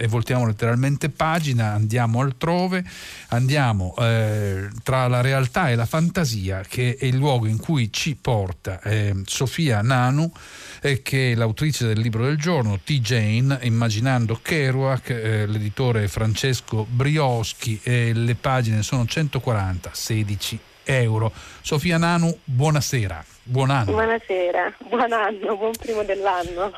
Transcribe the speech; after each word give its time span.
e 0.00 0.06
voltiamo 0.06 0.46
letteralmente 0.46 1.10
pagina, 1.10 1.74
andiamo 1.74 2.22
altrove, 2.22 2.82
andiamo 3.28 3.94
eh, 3.98 4.70
tra 4.82 5.06
la 5.08 5.20
realtà 5.20 5.68
e 5.68 5.74
la 5.74 5.84
fantasia, 5.84 6.62
che 6.66 6.96
è 6.98 7.04
il 7.04 7.16
luogo 7.16 7.46
in 7.46 7.58
cui 7.58 7.92
ci 7.92 8.16
porta 8.16 8.80
eh, 8.80 9.14
Sofia 9.26 9.82
Nanu, 9.82 10.32
eh, 10.80 11.02
che 11.02 11.32
è 11.32 11.34
l'autrice 11.34 11.86
del 11.86 11.98
libro 11.98 12.24
del 12.24 12.38
giorno, 12.38 12.78
T. 12.82 12.92
Jane, 12.92 13.58
Immaginando 13.60 14.38
Kerouac, 14.40 15.10
eh, 15.10 15.46
l'editore 15.46 16.08
Francesco 16.08 16.86
Brioschi, 16.88 17.78
le 17.84 18.36
pagine 18.40 18.82
sono 18.82 19.04
140, 19.04 19.90
16 19.92 20.58
euro. 20.84 21.30
Sofia 21.60 21.98
Nanu, 21.98 22.34
buonasera. 22.42 23.22
Buon 23.42 23.68
anno. 23.68 23.92
Buonasera, 23.92 24.76
buon 24.88 25.12
anno, 25.12 25.56
buon 25.56 25.72
primo 25.78 26.02
dell'anno. 26.04 26.72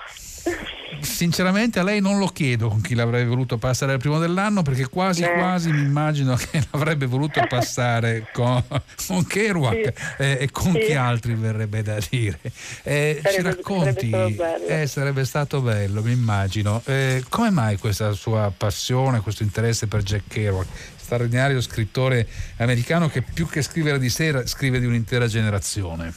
Sinceramente 1.02 1.80
a 1.80 1.82
lei 1.82 2.00
non 2.00 2.18
lo 2.18 2.28
chiedo 2.28 2.68
con 2.68 2.80
chi 2.80 2.94
l'avrebbe 2.94 3.28
voluto 3.28 3.58
passare 3.58 3.92
al 3.92 3.98
primo 3.98 4.20
dell'anno 4.20 4.62
perché 4.62 4.88
quasi 4.88 5.22
eh. 5.24 5.32
quasi 5.32 5.72
mi 5.72 5.82
immagino 5.82 6.36
che 6.36 6.62
l'avrebbe 6.70 7.06
voluto 7.06 7.44
passare 7.48 8.28
con, 8.32 8.62
con 9.08 9.26
Kerouac 9.26 9.92
sì. 9.94 10.22
eh, 10.22 10.38
e 10.40 10.50
con 10.50 10.72
sì. 10.72 10.78
chi 10.78 10.94
altri 10.94 11.34
verrebbe 11.34 11.82
da 11.82 11.98
dire. 12.08 12.38
Eh, 12.82 13.20
sarebbe, 13.20 13.30
ci 13.30 13.42
racconti? 13.42 14.10
Sarebbe, 14.10 14.86
sarebbe, 14.86 15.24
stato 15.24 15.60
bello, 15.60 16.02
mi 16.02 16.12
immagino. 16.12 16.80
Eh, 16.84 17.24
come 17.28 17.50
mai 17.50 17.78
questa 17.78 18.12
sua 18.12 18.52
passione, 18.56 19.20
questo 19.20 19.42
interesse 19.42 19.86
per 19.88 20.02
Jack 20.02 20.28
Kerouac? 20.28 20.66
straordinario 21.12 21.60
scrittore 21.60 22.26
americano 22.56 23.08
che 23.08 23.20
più 23.20 23.46
che 23.46 23.60
scrivere 23.60 23.98
di 23.98 24.08
sé 24.08 24.46
scrive 24.46 24.80
di 24.80 24.86
un'intera 24.86 25.26
generazione. 25.26 26.14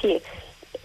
Sì, 0.00 0.20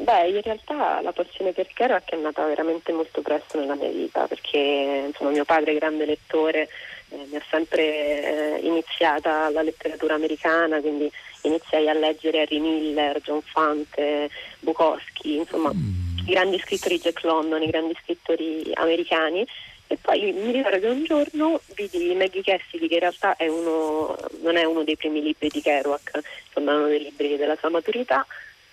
Beh, 0.01 0.29
in 0.29 0.41
realtà 0.41 0.99
la 1.01 1.11
passione 1.11 1.51
per 1.51 1.67
Kerouac 1.67 2.09
è 2.09 2.15
nata 2.15 2.43
veramente 2.47 2.91
molto 2.91 3.21
presto 3.21 3.59
nella 3.59 3.75
mia 3.75 3.89
vita 3.89 4.25
perché 4.25 5.03
insomma, 5.07 5.29
mio 5.29 5.45
padre, 5.45 5.75
grande 5.75 6.05
lettore, 6.05 6.69
eh, 7.09 7.27
mi 7.29 7.35
ha 7.35 7.43
sempre 7.51 7.83
eh, 7.83 8.59
iniziata 8.63 9.51
la 9.51 9.61
letteratura 9.61 10.15
americana, 10.15 10.79
quindi 10.79 11.11
iniziai 11.43 11.87
a 11.87 11.93
leggere 11.93 12.41
Harry 12.41 12.59
Miller, 12.59 13.21
John 13.21 13.41
Fante, 13.43 14.31
Bukowski, 14.61 15.35
insomma 15.35 15.71
mm. 15.71 16.17
i 16.25 16.31
grandi 16.31 16.57
scrittori 16.57 16.99
Jack 16.99 17.21
London, 17.23 17.61
i 17.61 17.69
grandi 17.69 17.95
scrittori 18.01 18.71
americani. 18.73 19.45
E 19.85 19.97
poi 20.01 20.31
mi 20.31 20.51
ricordo 20.51 20.79
che 20.79 20.87
un 20.87 21.03
giorno 21.03 21.61
vidi 21.75 22.15
Maggie 22.15 22.41
Cassidy, 22.41 22.87
che 22.87 22.93
in 22.95 22.99
realtà 23.01 23.35
è 23.35 23.47
uno, 23.47 24.17
non 24.41 24.55
è 24.55 24.63
uno 24.63 24.83
dei 24.83 24.95
primi 24.95 25.21
libri 25.21 25.49
di 25.49 25.61
Kerouac, 25.61 26.21
insomma 26.47 26.71
è 26.71 26.75
uno 26.75 26.87
dei 26.87 27.03
libri 27.03 27.35
della 27.35 27.57
sua 27.59 27.69
maturità, 27.69 28.25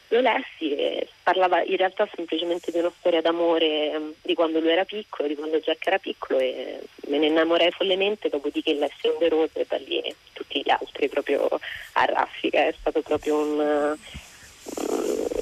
lo 0.09 0.21
lessi 0.21 0.75
e 0.75 1.09
parlava 1.23 1.63
in 1.63 1.77
realtà 1.77 2.09
semplicemente 2.15 2.71
di 2.71 2.79
una 2.79 2.93
storia 2.99 3.21
d'amore 3.21 3.95
um, 3.95 4.15
di 4.23 4.35
quando 4.35 4.61
lui 4.61 4.71
era 4.71 4.85
piccolo, 4.85 5.29
di 5.29 5.35
quando 5.35 5.59
Jack 5.59 5.87
era 5.87 5.99
piccolo 5.99 6.39
e 6.39 6.81
me 7.09 7.19
ne 7.19 7.27
innamorai 7.27 7.71
follemente, 7.71 8.29
dopodiché 8.29 8.73
lessi 8.75 9.07
On 9.09 9.19
the 9.19 9.29
Road 9.29 9.51
e 9.53 9.67
da 9.69 9.77
lì 9.77 10.03
tutti 10.33 10.63
gli 10.65 10.71
altri 10.71 11.09
proprio 11.09 11.47
a 11.93 12.05
raffica, 12.07 12.61
è 12.61 12.75
stato 12.79 13.03
proprio 13.03 13.37
un, 13.39 13.97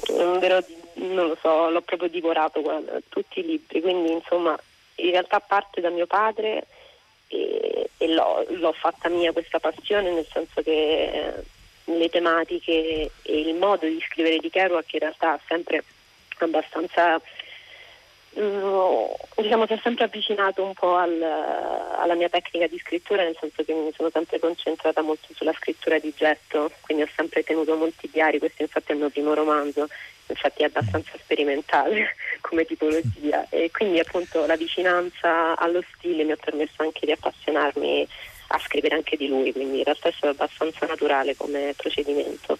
un 0.09 0.39
vero, 0.39 0.63
non 0.95 1.27
lo 1.27 1.37
so, 1.39 1.69
l'ho 1.69 1.81
proprio 1.81 2.09
divorato 2.09 2.61
guarda, 2.61 2.99
tutti 3.07 3.39
i 3.39 3.45
libri, 3.45 3.81
quindi 3.81 4.11
insomma 4.11 4.57
in 4.95 5.11
realtà 5.11 5.39
parte 5.39 5.79
da 5.79 5.89
mio 5.89 6.07
padre 6.07 6.65
e, 7.27 7.89
e 7.97 8.07
l'ho, 8.07 8.45
l'ho, 8.49 8.71
fatta 8.73 9.07
mia 9.09 9.31
questa 9.31 9.59
passione 9.59 10.11
nel 10.11 10.27
senso 10.29 10.61
che... 10.61 11.55
Le 11.89 12.09
tematiche 12.09 13.11
e 13.21 13.39
il 13.39 13.55
modo 13.55 13.85
di 13.85 14.01
scrivere 14.01 14.37
di 14.37 14.49
Kerouac 14.49 14.93
in 14.93 14.99
realtà 14.99 15.33
ha 15.33 15.39
sempre 15.47 15.83
abbastanza 16.39 17.19
mm, 18.39 19.05
diciamo 19.37 19.65
si 19.65 19.73
è 19.73 19.79
sempre 19.81 20.05
avvicinato 20.05 20.63
un 20.63 20.73
po' 20.73 20.95
al, 20.95 21.21
alla 21.21 22.13
mia 22.13 22.29
tecnica 22.29 22.67
di 22.67 22.77
scrittura 22.77 23.23
nel 23.23 23.37
senso 23.39 23.63
che 23.63 23.73
mi 23.73 23.91
sono 23.95 24.09
sempre 24.11 24.37
concentrata 24.37 25.01
molto 25.01 25.27
sulla 25.33 25.53
scrittura 25.53 25.97
di 25.97 26.13
getto 26.15 26.71
quindi 26.81 27.03
ho 27.03 27.09
sempre 27.15 27.41
tenuto 27.43 27.75
molti 27.75 28.09
diari 28.11 28.37
questo 28.37 28.61
infatti 28.61 28.91
è 28.91 28.93
il 28.93 28.99
mio 28.99 29.09
primo 29.09 29.33
romanzo 29.33 29.87
infatti 30.27 30.63
è 30.63 30.65
abbastanza 30.65 31.11
sperimentale 31.17 32.15
come 32.41 32.65
tipologia. 32.65 33.45
E 33.49 33.71
quindi 33.71 33.99
appunto 33.99 34.45
la 34.45 34.55
vicinanza 34.55 35.55
allo 35.57 35.83
stile 35.93 36.23
mi 36.23 36.31
ha 36.31 36.37
permesso 36.37 36.81
anche 36.81 37.05
di 37.05 37.11
appassionarmi 37.11 38.07
a 38.47 38.59
scrivere 38.59 38.95
anche 38.95 39.17
di 39.17 39.27
lui, 39.27 39.51
quindi 39.51 39.79
in 39.79 39.83
realtà 39.83 40.09
è 40.09 40.13
stato 40.15 40.33
abbastanza 40.33 40.85
naturale 40.85 41.35
come 41.35 41.73
procedimento. 41.75 42.57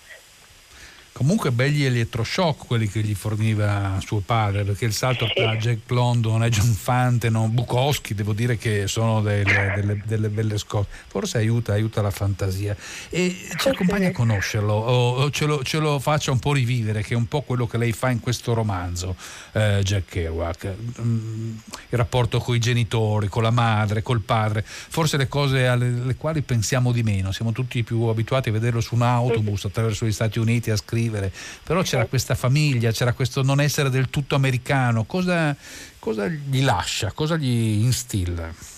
Comunque 1.18 1.52
belli 1.52 1.84
elettroshock 1.84 2.68
quelli 2.68 2.88
che 2.88 3.02
gli 3.02 3.16
forniva 3.16 3.98
suo 4.06 4.20
padre, 4.20 4.64
perché 4.64 4.86
il 4.86 4.94
salto 4.94 5.26
sì. 5.26 5.34
tra 5.34 5.56
Jack 5.56 5.90
London 5.90 6.44
e 6.44 6.50
John 6.50 6.72
Fante, 6.72 7.32
no? 7.32 7.48
Bukowski, 7.48 8.14
devo 8.14 8.34
dire 8.34 8.56
che 8.56 8.88
sono 8.88 9.22
delle, 9.22 9.74
delle, 9.76 10.00
delle 10.06 10.30
belle 10.30 10.60
scose. 10.60 10.86
Forse 11.08 11.40
aiuta, 11.40 11.74
aiuta, 11.74 12.04
la 12.04 12.12
fantasia. 12.12 12.78
E 13.10 13.36
ci 13.56 13.68
accompagna 13.68 14.10
a 14.10 14.12
conoscerlo, 14.12 14.74
o 14.74 15.32
ce 15.32 15.48
lo, 15.48 15.64
ce 15.64 15.80
lo, 15.80 15.98
faccia 15.98 16.30
un 16.30 16.38
po' 16.38 16.54
rivivere, 16.54 17.02
che 17.02 17.16
è 17.16 17.18
un 17.18 17.28
po' 17.28 17.42
quello 17.42 17.66
che 17.66 17.80
lei 17.80 17.94
fa 17.94 18.12
in 18.12 18.20
questo 18.20 18.54
romanzo, 18.54 19.16
eh, 19.54 19.82
Jack 19.82 20.10
Kerouac. 20.10 20.72
Mm, 21.02 21.56
il 21.90 21.98
rapporto 21.98 22.38
con 22.38 22.54
i 22.54 22.60
genitori, 22.60 23.28
con 23.28 23.42
la 23.42 23.50
madre, 23.50 24.04
col 24.04 24.22
padre, 24.22 24.64
forse 24.64 25.18
le 25.18 25.28
cose 25.28 25.66
alle 25.66 26.14
quali 26.16 26.44
pensiamo 26.44 26.92
di 26.92 27.02
meno. 27.02 27.32
Siamo 27.32 27.54
tutti 27.54 27.82
più 27.82 28.04
abituati 28.04 28.50
a 28.50 28.52
vederlo 28.52 28.82
su 28.82 28.94
un 28.94 29.02
autobus 29.02 29.66
attraverso 29.66 30.06
gli 30.06 30.12
Stati 30.12 30.38
Uniti 30.38 30.70
a 30.70 30.76
scrivere 30.76 31.06
scrivere, 31.08 31.32
però 31.64 31.82
c'era 31.82 32.06
questa 32.06 32.36
famiglia, 32.36 32.92
c'era 32.92 33.14
questo 33.14 33.42
non 33.42 33.62
essere 33.62 33.90
del 33.90 34.10
tutto 34.10 34.36
americano, 34.36 35.06
cosa, 35.06 35.56
cosa 36.00 36.28
gli 36.28 36.64
lascia, 36.64 37.12
cosa 37.12 37.38
gli 37.38 37.84
instilla? 37.84 38.76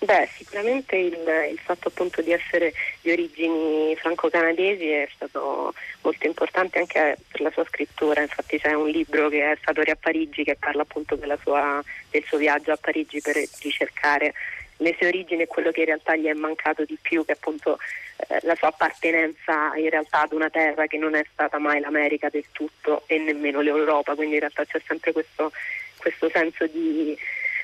Beh, 0.00 0.28
sicuramente 0.36 0.94
il, 0.94 1.18
il, 1.50 1.58
fatto 1.58 1.88
appunto 1.88 2.22
di 2.22 2.30
essere 2.30 2.72
di 3.00 3.10
origini 3.10 3.96
franco-canadesi 3.96 4.86
è 4.86 5.08
stato 5.12 5.74
molto 6.02 6.24
importante 6.24 6.78
anche 6.78 7.18
per 7.28 7.40
la 7.40 7.50
sua 7.50 7.64
scrittura, 7.64 8.22
infatti 8.22 8.60
c'è 8.60 8.74
un 8.74 8.88
libro 8.88 9.28
che 9.28 9.50
è 9.50 9.58
Satori 9.60 9.90
a 9.90 9.96
Parigi 9.96 10.44
che 10.44 10.54
parla 10.54 10.82
appunto 10.82 11.18
sua, 11.42 11.82
del 12.10 12.22
suo 12.28 12.38
viaggio 12.38 12.70
a 12.70 12.78
Parigi 12.80 13.20
per 13.20 13.34
ricercare 13.60 14.34
le 14.78 14.94
sue 14.96 15.08
origini 15.08 15.42
e 15.42 15.46
quello 15.46 15.70
che 15.70 15.80
in 15.80 15.86
realtà 15.86 16.16
gli 16.16 16.26
è 16.26 16.32
mancato 16.32 16.84
di 16.84 16.98
più, 17.00 17.24
che 17.24 17.32
appunto 17.32 17.78
eh, 18.28 18.38
la 18.42 18.54
sua 18.54 18.68
appartenenza 18.68 19.74
in 19.76 19.90
realtà 19.90 20.22
ad 20.22 20.32
una 20.32 20.50
terra 20.50 20.86
che 20.86 20.98
non 20.98 21.14
è 21.14 21.24
stata 21.32 21.58
mai 21.58 21.80
l'America 21.80 22.28
del 22.28 22.44
tutto 22.52 23.02
e 23.06 23.18
nemmeno 23.18 23.60
l'Europa, 23.60 24.14
quindi 24.14 24.34
in 24.34 24.40
realtà 24.40 24.64
c'è 24.64 24.80
sempre 24.86 25.12
questo, 25.12 25.52
questo 25.96 26.28
senso 26.30 26.66
di, 26.66 27.16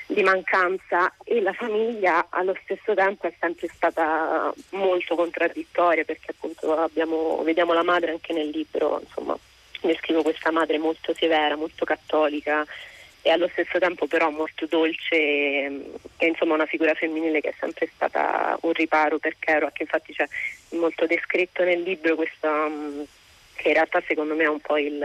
di 0.07 0.23
mancanza. 0.23 1.13
E 1.23 1.41
la 1.41 1.53
famiglia 1.53 2.27
allo 2.29 2.55
stesso 2.63 2.93
tempo 2.93 3.27
è 3.27 3.33
sempre 3.39 3.67
stata 3.73 4.53
molto 4.71 5.15
contraddittoria 5.15 6.03
perché 6.03 6.31
appunto 6.31 6.77
abbiamo, 6.77 7.41
vediamo 7.43 7.73
la 7.73 7.83
madre 7.83 8.11
anche 8.11 8.33
nel 8.33 8.49
libro, 8.49 8.99
insomma, 9.01 9.37
descrivo 9.81 10.21
questa 10.21 10.51
madre 10.51 10.77
molto 10.77 11.13
severa, 11.13 11.55
molto 11.55 11.85
cattolica 11.85 12.65
e 13.25 13.31
allo 13.31 13.47
stesso 13.47 13.79
tempo 13.79 14.05
però 14.05 14.29
molto 14.29 14.67
dolce 14.67 15.15
e, 15.15 15.91
e 16.17 16.27
insomma 16.27 16.53
una 16.53 16.67
figura 16.67 16.93
femminile 16.93 17.41
che 17.41 17.49
è 17.49 17.53
sempre 17.59 17.89
stata 17.91 18.55
un 18.61 18.71
riparo 18.73 19.17
per 19.17 19.35
Kerouac, 19.39 19.79
infatti 19.79 20.13
c'è 20.13 20.27
molto 20.73 21.07
descritto 21.07 21.63
nel 21.63 21.81
libro 21.81 22.13
questa, 22.13 22.67
mm, 22.69 23.01
che 23.55 23.69
in 23.69 23.73
realtà 23.73 24.03
secondo 24.05 24.35
me 24.35 24.43
è 24.43 24.47
un 24.47 24.59
po' 24.59 24.77
il, 24.77 25.03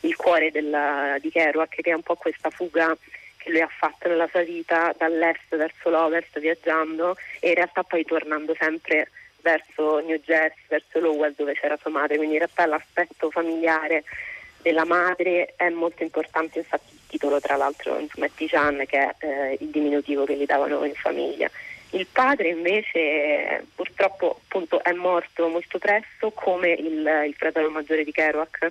il 0.00 0.16
cuore 0.16 0.50
della, 0.52 1.18
di 1.20 1.30
Kerouac, 1.30 1.82
che 1.82 1.90
è 1.90 1.92
un 1.92 2.00
po' 2.00 2.14
questa 2.14 2.48
fuga 2.48 2.96
che 3.36 3.50
lui 3.50 3.60
ha 3.60 3.68
fatto 3.68 4.08
nella 4.08 4.28
sua 4.28 4.42
vita 4.42 4.94
dall'est 4.96 5.54
verso 5.54 5.90
l'ovest 5.90 6.38
viaggiando 6.40 7.14
e 7.40 7.48
in 7.48 7.56
realtà 7.56 7.82
poi 7.82 8.06
tornando 8.06 8.56
sempre 8.58 9.10
verso 9.42 9.98
New 9.98 10.16
Jersey, 10.16 10.64
verso 10.68 10.98
Lowell 10.98 11.34
dove 11.36 11.52
c'era 11.52 11.76
sua 11.76 11.90
madre, 11.90 12.16
quindi 12.16 12.36
in 12.36 12.40
realtà 12.40 12.64
l'aspetto 12.64 13.30
familiare 13.30 14.02
della 14.62 14.86
madre 14.86 15.52
è 15.56 15.68
molto 15.68 16.02
importante, 16.02 16.60
infatti 16.60 16.93
titolo 17.06 17.40
tra 17.40 17.56
l'altro 17.56 17.98
insomma, 17.98 18.26
è 18.26 18.30
Tijan 18.34 18.84
che 18.86 18.98
è 18.98 19.14
eh, 19.18 19.58
il 19.60 19.68
diminutivo 19.68 20.24
che 20.24 20.36
gli 20.36 20.46
davano 20.46 20.84
in 20.84 20.94
famiglia. 20.94 21.50
Il 21.90 22.06
padre 22.10 22.48
invece 22.48 23.66
purtroppo 23.74 24.40
appunto, 24.44 24.82
è 24.82 24.92
morto 24.92 25.48
molto 25.48 25.78
presto 25.78 26.32
come 26.32 26.70
il, 26.72 27.24
il, 27.26 27.34
fratello 27.36 27.70
maggiore 27.70 28.02
di 28.02 28.10
Kerouac 28.10 28.70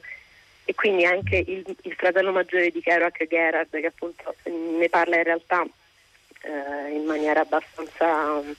e 0.66 0.76
quindi 0.76 1.06
anche 1.06 1.38
il, 1.38 1.64
il 1.84 1.94
fratello 1.94 2.32
maggiore 2.32 2.70
di 2.70 2.82
Kerouac, 2.82 3.26
Gerard, 3.28 3.70
che 3.70 3.86
appunto 3.86 4.36
ne 4.44 4.90
parla 4.90 5.18
in 5.18 5.24
realtà 5.24 5.66
eh, 6.42 6.94
in 6.94 7.06
maniera 7.06 7.42
abbastanza 7.42 8.06
um, 8.34 8.54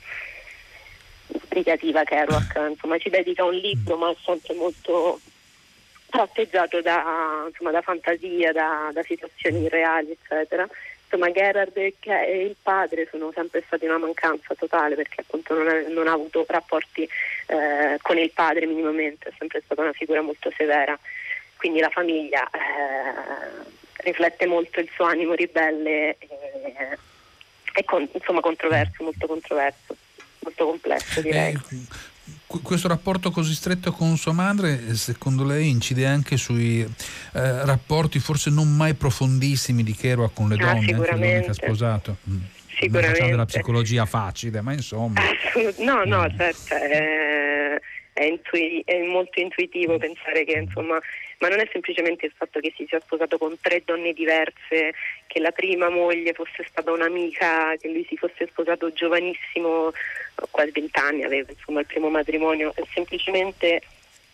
sbrigativa 1.26 2.04
Kerouac, 2.04 2.68
insomma 2.70 2.98
ci 2.98 3.10
dedica 3.10 3.44
un 3.44 3.54
libro 3.54 3.96
ma 3.96 4.10
è 4.10 4.16
sempre 4.24 4.54
molto 4.54 5.20
tratteggiato 6.14 6.80
da, 6.80 7.44
insomma, 7.48 7.72
da 7.72 7.82
fantasia, 7.82 8.52
da, 8.52 8.90
da, 8.92 9.02
situazioni 9.02 9.68
reali, 9.68 10.12
eccetera. 10.12 10.66
Insomma, 11.02 11.32
Gerard 11.32 11.76
e 11.76 11.92
il 12.46 12.54
padre 12.62 13.08
sono 13.10 13.32
sempre 13.34 13.64
stati 13.66 13.84
una 13.84 13.98
mancanza 13.98 14.54
totale 14.54 14.94
perché 14.94 15.22
appunto 15.22 15.54
non 15.54 15.66
ha, 15.66 15.88
non 15.88 16.06
ha 16.06 16.12
avuto 16.12 16.44
rapporti 16.48 17.02
eh, 17.02 17.98
con 18.00 18.18
il 18.18 18.30
padre 18.30 18.66
minimamente, 18.66 19.28
è 19.28 19.32
sempre 19.36 19.60
stata 19.64 19.82
una 19.82 19.92
figura 19.92 20.20
molto 20.22 20.52
severa. 20.56 20.96
Quindi 21.56 21.80
la 21.80 21.90
famiglia 21.90 22.48
eh, 22.50 23.64
riflette 24.04 24.46
molto 24.46 24.78
il 24.78 24.90
suo 24.94 25.06
animo 25.06 25.34
ribelle 25.34 26.16
e, 26.18 26.98
è 27.72 27.82
con, 27.84 28.08
insomma 28.12 28.40
controverso, 28.40 29.02
molto 29.02 29.26
controverso, 29.26 29.96
molto 30.40 30.64
complesso 30.64 31.20
direi. 31.20 31.52
Eh, 31.52 32.12
questo 32.46 32.88
rapporto 32.88 33.30
così 33.30 33.54
stretto 33.54 33.92
con 33.92 34.16
sua 34.16 34.32
madre, 34.32 34.94
secondo 34.94 35.44
lei, 35.44 35.68
incide 35.68 36.06
anche 36.06 36.36
sui 36.36 36.80
eh, 36.80 36.88
rapporti 37.32 38.18
forse 38.18 38.50
non 38.50 38.74
mai 38.74 38.94
profondissimi 38.94 39.82
di 39.82 39.94
Kerouac 39.94 40.32
con 40.34 40.48
le 40.48 40.54
ah, 40.54 40.58
donne, 40.58 40.70
ah, 40.70 40.78
anche 40.78 40.92
le 40.92 41.10
donne 41.10 41.40
che 41.42 41.50
ha 41.50 41.52
sposato? 41.52 42.16
Mm. 42.28 42.38
Sicuramente. 42.78 43.20
Non 43.20 43.30
della 43.30 43.44
psicologia 43.44 44.04
facile, 44.04 44.60
ma 44.60 44.72
insomma. 44.72 45.20
no, 45.78 46.04
no, 46.04 46.24
eh. 46.24 46.34
certo, 46.36 46.74
è, 46.74 47.80
è, 48.12 48.24
intui- 48.24 48.82
è 48.84 49.02
molto 49.06 49.40
intuitivo 49.40 49.96
pensare 49.96 50.44
che 50.44 50.58
insomma 50.58 50.98
ma 51.44 51.50
non 51.50 51.60
è 51.60 51.68
semplicemente 51.70 52.24
il 52.24 52.32
fatto 52.34 52.58
che 52.58 52.72
si 52.74 52.86
sia 52.88 53.00
sposato 53.00 53.36
con 53.36 53.54
tre 53.60 53.82
donne 53.84 54.14
diverse, 54.14 54.94
che 55.26 55.40
la 55.40 55.50
prima 55.50 55.90
moglie 55.90 56.32
fosse 56.32 56.64
stata 56.66 56.90
un'amica, 56.90 57.76
che 57.76 57.88
lui 57.88 58.06
si 58.08 58.16
fosse 58.16 58.46
sposato 58.46 58.92
giovanissimo, 58.94 59.92
quasi 60.50 60.70
vent'anni 60.70 61.24
aveva 61.24 61.50
insomma 61.50 61.80
il 61.80 61.86
primo 61.86 62.08
matrimonio, 62.08 62.72
è 62.74 62.82
semplicemente 62.92 63.82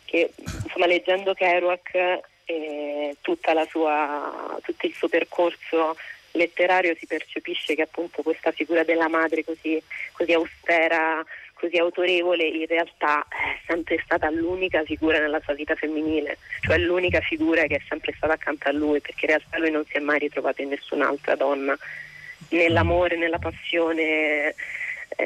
che 0.04 0.30
insomma 0.64 0.86
leggendo 0.86 1.34
Kerouac 1.34 2.20
eh, 2.44 3.16
sua, 3.68 4.58
tutto 4.62 4.86
il 4.86 4.94
suo 4.94 5.08
percorso 5.08 5.96
letterario 6.32 6.94
si 6.96 7.06
percepisce 7.06 7.74
che 7.74 7.82
appunto 7.82 8.22
questa 8.22 8.52
figura 8.52 8.84
della 8.84 9.08
madre 9.08 9.44
così, 9.44 9.80
così 10.12 10.32
austera, 10.32 11.24
così 11.54 11.76
autorevole 11.76 12.44
in 12.44 12.66
realtà 12.66 13.26
è 13.28 13.58
sempre 13.66 14.00
stata 14.04 14.30
l'unica 14.30 14.82
figura 14.84 15.18
nella 15.18 15.40
sua 15.40 15.54
vita 15.54 15.74
femminile, 15.74 16.38
cioè 16.62 16.78
l'unica 16.78 17.20
figura 17.20 17.62
che 17.64 17.76
è 17.76 17.82
sempre 17.88 18.14
stata 18.16 18.32
accanto 18.32 18.68
a 18.68 18.72
lui, 18.72 19.00
perché 19.00 19.26
in 19.26 19.30
realtà 19.30 19.58
lui 19.58 19.70
non 19.70 19.84
si 19.86 19.96
è 19.96 20.00
mai 20.00 20.18
ritrovato 20.18 20.62
in 20.62 20.68
nessun'altra 20.68 21.34
donna, 21.34 21.76
nell'amore, 22.50 23.16
nella 23.16 23.38
passione, 23.38 24.54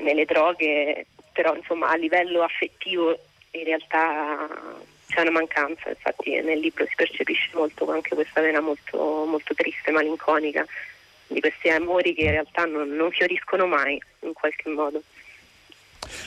nelle 0.00 0.24
droghe, 0.24 1.06
però 1.32 1.54
insomma 1.54 1.88
a 1.88 1.96
livello 1.96 2.42
affettivo 2.42 3.18
in 3.52 3.64
realtà 3.64 4.48
c'è 5.08 5.20
una 5.20 5.30
mancanza, 5.30 5.90
infatti 5.90 6.40
nel 6.40 6.58
libro 6.58 6.86
si 6.86 6.94
percepisce 6.96 7.50
molto 7.54 7.88
anche 7.90 8.14
questa 8.14 8.40
vena 8.40 8.60
molto, 8.60 9.24
molto 9.26 9.54
triste, 9.54 9.90
malinconica 9.90 10.66
di 11.26 11.40
questi 11.40 11.68
amori 11.68 12.14
che 12.14 12.22
in 12.22 12.30
realtà 12.30 12.64
non, 12.64 12.88
non 12.90 13.10
fioriscono 13.10 13.66
mai 13.66 14.00
in 14.20 14.32
qualche 14.32 14.68
modo. 14.68 15.02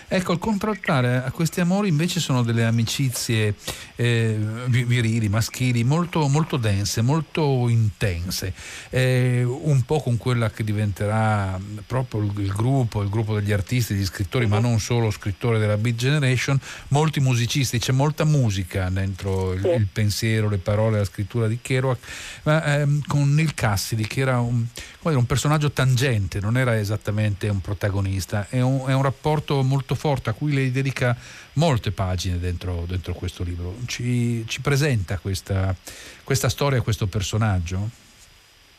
Ecco, 0.07 0.34
il 0.34 0.39
contraltare 0.39 1.24
a 1.24 1.31
questi 1.31 1.60
amori 1.60 1.89
invece 1.89 2.19
sono 2.19 2.44
delle 2.44 2.63
amicizie 2.66 3.56
eh, 3.95 4.38
virili, 4.68 5.28
maschili, 5.30 5.84
molto, 5.84 6.28
molto, 6.28 6.57
dense, 6.57 7.01
molto 7.01 7.68
intense, 7.68 8.54
eh, 8.89 9.44
un 9.44 9.84
po' 9.84 10.00
con 10.00 10.18
quella 10.18 10.50
che 10.50 10.63
diventerà 10.63 11.60
proprio 11.86 12.22
il, 12.22 12.31
il, 12.38 12.51
gruppo, 12.54 13.01
il 13.01 13.10
gruppo 13.10 13.36
degli 13.36 13.51
artisti, 13.51 13.94
degli 13.94 14.06
scrittori, 14.06 14.48
ma 14.48 14.60
non 14.60 14.80
solo 14.80 15.12
scrittori 15.12 15.60
della 15.60 15.78
Beat 15.78 15.95
Generation, 15.95 16.60
molti 16.89 17.19
musicisti, 17.19 17.80
c'è 17.80 17.92
molta 17.92 18.24
musica 18.24 18.89
dentro 18.89 19.54
il, 19.54 19.66
il 19.66 19.88
pensiero, 19.92 20.50
le 20.50 20.57
parole, 20.57 21.00
la 21.00 21.06
scrittura 21.06 21.48
di 21.48 21.60
Kerouac, 21.62 21.98
ma 22.44 22.63
ehm, 22.63 23.01
con 23.07 23.34
Neil 23.34 23.54
Cassidy 23.54 24.06
che 24.06 24.22
era 24.22 24.39
un, 24.39 24.66
un 25.01 25.25
personaggio 25.25 25.72
tangente, 25.72 26.39
non 26.39 26.57
era 26.57 26.78
esattamente 26.78 27.50
un 27.50 27.62
protagonista, 27.62 28.48
è 28.50 28.62
un, 28.62 28.84
è 28.88 28.94
un 28.94 29.01
rapporto 29.01 29.63
molto 29.63 29.76
forte 29.95 30.29
a 30.29 30.33
cui 30.33 30.53
lei 30.53 30.71
dedica 30.71 31.15
molte 31.53 31.91
pagine 31.91 32.39
dentro, 32.39 32.85
dentro 32.88 33.13
questo 33.13 33.44
libro. 33.44 33.75
Ci, 33.85 34.45
ci 34.47 34.62
presenta 34.62 35.18
questa, 35.18 35.75
questa, 36.24 36.50
storia, 36.50 36.81
questo 36.81 37.07
personaggio? 37.07 38.06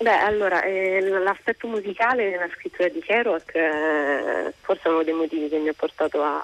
Beh, 0.01 0.19
allora, 0.19 0.63
eh, 0.63 1.01
l'aspetto 1.01 1.67
musicale 1.67 2.31
nella 2.31 2.49
scrittura 2.55 2.89
di 2.89 3.01
Kerouac 3.01 3.55
eh, 3.55 4.53
forse 4.61 4.89
uno 4.89 5.03
dei 5.03 5.13
motivi 5.13 5.49
che 5.49 5.59
mi 5.59 5.69
ha 5.69 5.75
portato 5.75 6.23
a, 6.23 6.37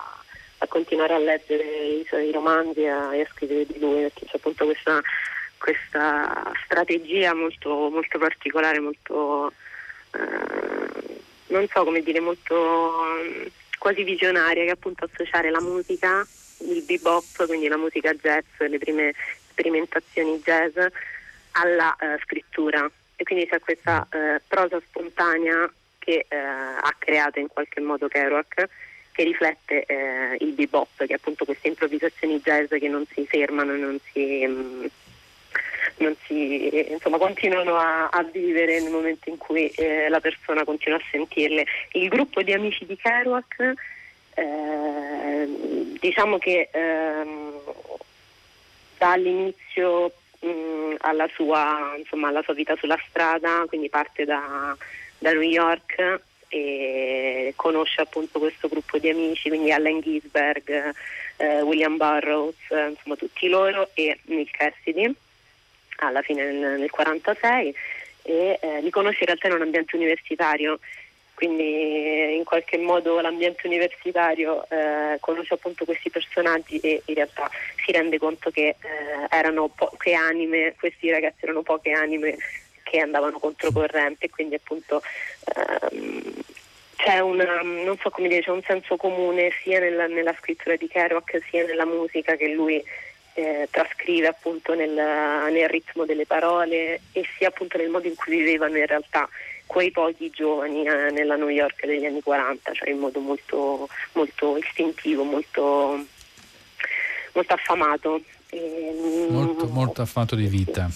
a 0.58 0.66
continuare 0.66 1.14
a 1.14 1.18
leggere 1.18 1.62
i 1.62 2.04
suoi 2.08 2.32
romanzi 2.32 2.80
e 2.80 2.88
a, 2.88 3.10
a, 3.10 3.26
scrivere 3.32 3.64
di 3.66 3.78
lui, 3.78 4.02
perché 4.02 4.26
c'è 4.26 4.36
appunto 4.36 4.64
questa, 4.64 5.00
questa 5.56 6.50
strategia 6.64 7.32
molto, 7.32 7.90
molto 7.90 8.18
particolare, 8.18 8.80
molto, 8.80 9.52
eh, 10.14 11.20
non 11.46 11.68
so 11.72 11.84
come 11.84 12.02
dire, 12.02 12.18
molto 12.18 13.06
quasi 13.84 14.02
visionaria 14.02 14.64
che 14.64 14.70
appunto 14.70 15.04
associare 15.04 15.50
la 15.50 15.60
musica, 15.60 16.26
il 16.60 16.82
bebop, 16.84 17.44
quindi 17.44 17.68
la 17.68 17.76
musica 17.76 18.14
jazz, 18.14 18.46
le 18.56 18.78
prime 18.78 19.12
sperimentazioni 19.50 20.40
jazz, 20.42 20.74
alla 21.50 21.94
uh, 22.00 22.18
scrittura. 22.22 22.90
E 23.14 23.24
quindi 23.24 23.46
c'è 23.46 23.60
questa 23.60 24.08
uh, 24.10 24.40
prosa 24.48 24.80
spontanea 24.80 25.70
che 25.98 26.24
uh, 26.30 26.34
ha 26.80 26.94
creato 26.96 27.40
in 27.40 27.48
qualche 27.48 27.80
modo 27.80 28.08
Kerouac 28.08 28.68
che 29.12 29.22
riflette 29.22 29.86
il 30.40 30.52
bebop, 30.54 30.88
che 30.96 31.12
è 31.12 31.14
appunto 31.14 31.44
queste 31.44 31.68
improvvisazioni 31.68 32.40
jazz 32.40 32.68
che 32.68 32.88
non 32.88 33.04
si 33.12 33.26
fermano, 33.26 33.76
non 33.76 33.98
si... 34.10 34.44
Um, 34.44 34.90
non 35.98 36.14
si, 36.26 36.90
insomma, 36.90 37.18
continuano 37.18 37.76
a, 37.76 38.08
a, 38.08 38.22
vivere 38.24 38.80
nel 38.80 38.90
momento 38.90 39.28
in 39.28 39.36
cui 39.36 39.68
eh, 39.68 40.08
la 40.08 40.20
persona 40.20 40.64
continua 40.64 40.98
a 40.98 41.02
sentirle. 41.10 41.66
Il 41.92 42.08
gruppo 42.08 42.42
di 42.42 42.52
amici 42.52 42.84
di 42.84 42.96
Kerouac, 42.96 43.72
eh, 44.34 45.46
diciamo 46.00 46.38
che 46.38 46.68
eh, 46.72 47.24
dall'inizio 48.98 50.12
mh, 50.40 50.94
alla, 50.98 51.28
sua, 51.34 51.94
insomma, 51.96 52.28
alla 52.28 52.42
sua 52.42 52.54
vita 52.54 52.74
sulla 52.76 52.98
strada, 53.08 53.64
quindi 53.68 53.88
parte 53.88 54.24
da, 54.24 54.76
da 55.18 55.32
New 55.32 55.42
York 55.42 56.20
e 56.48 57.52
conosce 57.56 58.00
appunto 58.00 58.38
questo 58.38 58.68
gruppo 58.68 58.98
di 58.98 59.08
amici, 59.08 59.48
quindi 59.48 59.72
Allen 59.72 60.00
Ginsberg, 60.00 60.94
eh, 61.36 61.62
William 61.62 61.96
Burroughs, 61.96 62.56
insomma 62.70 63.16
tutti 63.16 63.48
loro 63.48 63.90
e 63.94 64.18
Nick 64.26 64.56
Cassidy 64.56 65.14
alla 66.06 66.22
fine 66.22 66.44
nel, 66.44 66.54
1946 66.54 67.74
e 68.22 68.58
eh, 68.60 68.80
li 68.80 68.90
conosce 68.90 69.20
in 69.20 69.26
realtà 69.26 69.48
in 69.48 69.54
un 69.54 69.62
ambiente 69.62 69.96
universitario. 69.96 70.78
Quindi 71.34 71.64
eh, 71.64 72.34
in 72.36 72.44
qualche 72.44 72.78
modo 72.78 73.20
l'ambiente 73.20 73.66
universitario 73.66 74.64
eh, 74.68 75.16
conosce 75.18 75.54
appunto 75.54 75.84
questi 75.84 76.08
personaggi 76.08 76.78
e 76.78 77.02
in 77.06 77.14
realtà 77.14 77.50
si 77.84 77.90
rende 77.90 78.18
conto 78.18 78.50
che 78.50 78.68
eh, 78.68 78.76
erano 79.30 79.68
poche 79.68 80.14
anime, 80.14 80.74
questi 80.78 81.10
ragazzi 81.10 81.38
erano 81.44 81.62
poche 81.62 81.90
anime 81.90 82.36
che 82.84 83.00
andavano 83.00 83.40
controcorrente 83.40 84.30
quindi 84.30 84.54
appunto 84.54 85.02
ehm, 85.90 86.34
c'è, 86.96 87.18
una, 87.18 87.60
so 88.00 88.12
dire, 88.18 88.40
c'è 88.40 88.50
un 88.50 88.62
senso 88.62 88.96
comune 88.96 89.50
sia 89.62 89.80
nella, 89.80 90.06
nella 90.06 90.34
scrittura 90.38 90.76
di 90.76 90.86
Kerouac 90.86 91.40
sia 91.50 91.64
nella 91.66 91.84
musica 91.84 92.36
che 92.36 92.48
lui 92.48 92.82
eh, 93.34 93.68
trascrive 93.70 94.28
appunto 94.28 94.74
nel, 94.74 94.90
nel, 94.90 95.68
ritmo 95.68 96.04
delle 96.04 96.26
parole 96.26 97.00
e 97.12 97.24
sia 97.36 97.48
appunto 97.48 97.76
nel 97.76 97.90
modo 97.90 98.06
in 98.06 98.14
cui 98.14 98.36
vivevano 98.36 98.78
in 98.78 98.86
realtà 98.86 99.28
quei 99.66 99.90
pochi 99.90 100.30
giovani 100.30 100.86
eh, 100.86 101.10
nella 101.10 101.36
New 101.36 101.48
York 101.48 101.84
degli 101.84 102.04
anni 102.04 102.22
40, 102.22 102.72
cioè 102.72 102.90
in 102.90 102.98
modo 102.98 103.20
molto, 103.20 103.88
molto 104.12 104.56
istintivo, 104.56 105.24
molto, 105.24 106.04
molto 107.32 107.54
affamato. 107.54 108.20
E, 108.50 108.94
molto, 109.28 109.66
molto 109.66 110.02
affamato 110.02 110.36
di 110.36 110.46
vita. 110.46 110.88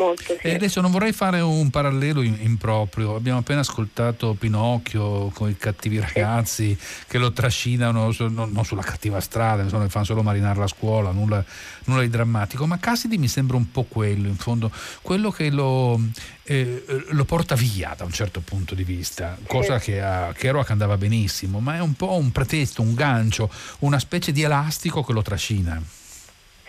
Molto, 0.00 0.22
sì. 0.22 0.46
E 0.46 0.54
adesso 0.54 0.80
non 0.80 0.90
vorrei 0.90 1.12
fare 1.12 1.40
un 1.40 1.68
parallelo 1.68 2.22
improprio. 2.22 3.14
Abbiamo 3.14 3.40
appena 3.40 3.60
ascoltato 3.60 4.32
Pinocchio 4.32 5.28
con 5.28 5.50
i 5.50 5.56
cattivi 5.58 6.00
ragazzi 6.00 6.74
sì. 6.78 7.04
che 7.06 7.18
lo 7.18 7.32
trascinano 7.32 8.10
non, 8.18 8.50
non, 8.50 8.64
sulla 8.64 8.80
cattiva 8.80 9.20
strada, 9.20 9.62
insomma, 9.62 9.86
fanno 9.90 10.06
solo 10.06 10.22
marinare 10.22 10.58
la 10.58 10.66
scuola, 10.66 11.10
nulla, 11.10 11.44
nulla, 11.84 12.00
di 12.00 12.08
drammatico. 12.08 12.66
Ma 12.66 12.78
Cassidy 12.78 13.18
mi 13.18 13.28
sembra 13.28 13.58
un 13.58 13.70
po' 13.70 13.82
quello, 13.82 14.26
in 14.26 14.36
fondo, 14.36 14.70
quello 15.02 15.30
che 15.30 15.50
lo, 15.50 16.00
eh, 16.44 16.82
lo 17.08 17.24
porta 17.26 17.54
via 17.54 17.94
da 17.94 18.04
un 18.04 18.12
certo 18.12 18.40
punto 18.40 18.74
di 18.74 18.84
vista, 18.84 19.36
cosa 19.46 19.78
sì. 19.78 19.90
che 19.90 20.00
a 20.00 20.32
Kerouac 20.32 20.70
andava 20.70 20.96
benissimo, 20.96 21.60
ma 21.60 21.76
è 21.76 21.80
un 21.80 21.92
po' 21.92 22.16
un 22.16 22.32
pretesto, 22.32 22.80
un 22.80 22.94
gancio, 22.94 23.50
una 23.80 23.98
specie 23.98 24.32
di 24.32 24.40
elastico 24.40 25.02
che 25.02 25.12
lo 25.12 25.20
trascina. 25.20 25.80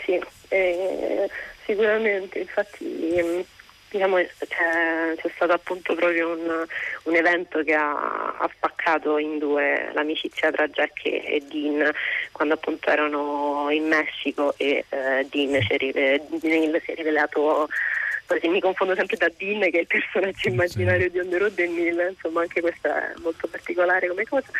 Sì. 0.03 0.19
Eh 0.49 1.29
Sicuramente, 1.71 2.39
infatti 2.39 3.15
ehm, 3.15 3.45
diciamo, 3.89 4.17
c'è, 4.17 5.15
c'è, 5.15 5.31
stato 5.35 5.53
appunto 5.53 5.95
proprio 5.95 6.27
un, 6.31 6.65
un 7.03 7.15
evento 7.15 7.63
che 7.63 7.73
ha, 7.73 8.35
ha, 8.37 8.49
spaccato 8.53 9.17
in 9.17 9.37
due 9.37 9.89
l'amicizia 9.93 10.51
tra 10.51 10.67
Jack 10.67 11.05
e, 11.05 11.23
e, 11.25 11.43
Dean 11.49 11.89
quando 12.33 12.55
appunto 12.55 12.89
erano 12.89 13.69
in 13.69 13.87
Messico 13.87 14.53
e 14.57 14.83
eh, 14.89 15.25
Dean 15.29 15.61
si 15.61 15.73
è, 15.75 16.21
Neil 16.41 16.81
si 16.83 16.91
è 16.91 16.95
rivelato 16.95 17.69
così 18.25 18.49
mi 18.49 18.59
confondo 18.59 18.93
sempre 18.93 19.15
da 19.15 19.31
Dean 19.37 19.61
che 19.61 19.77
è 19.77 19.79
il 19.79 19.87
personaggio 19.87 20.49
immaginario 20.49 21.09
di 21.09 21.19
On 21.19 21.29
the 21.29 21.37
Road 21.37 21.57
e 21.57 21.67
Neil 21.67 22.07
insomma 22.11 22.41
anche 22.41 22.59
questa 22.59 23.11
è 23.11 23.13
molto 23.19 23.47
particolare 23.47 24.09
come 24.09 24.25
cosa 24.25 24.51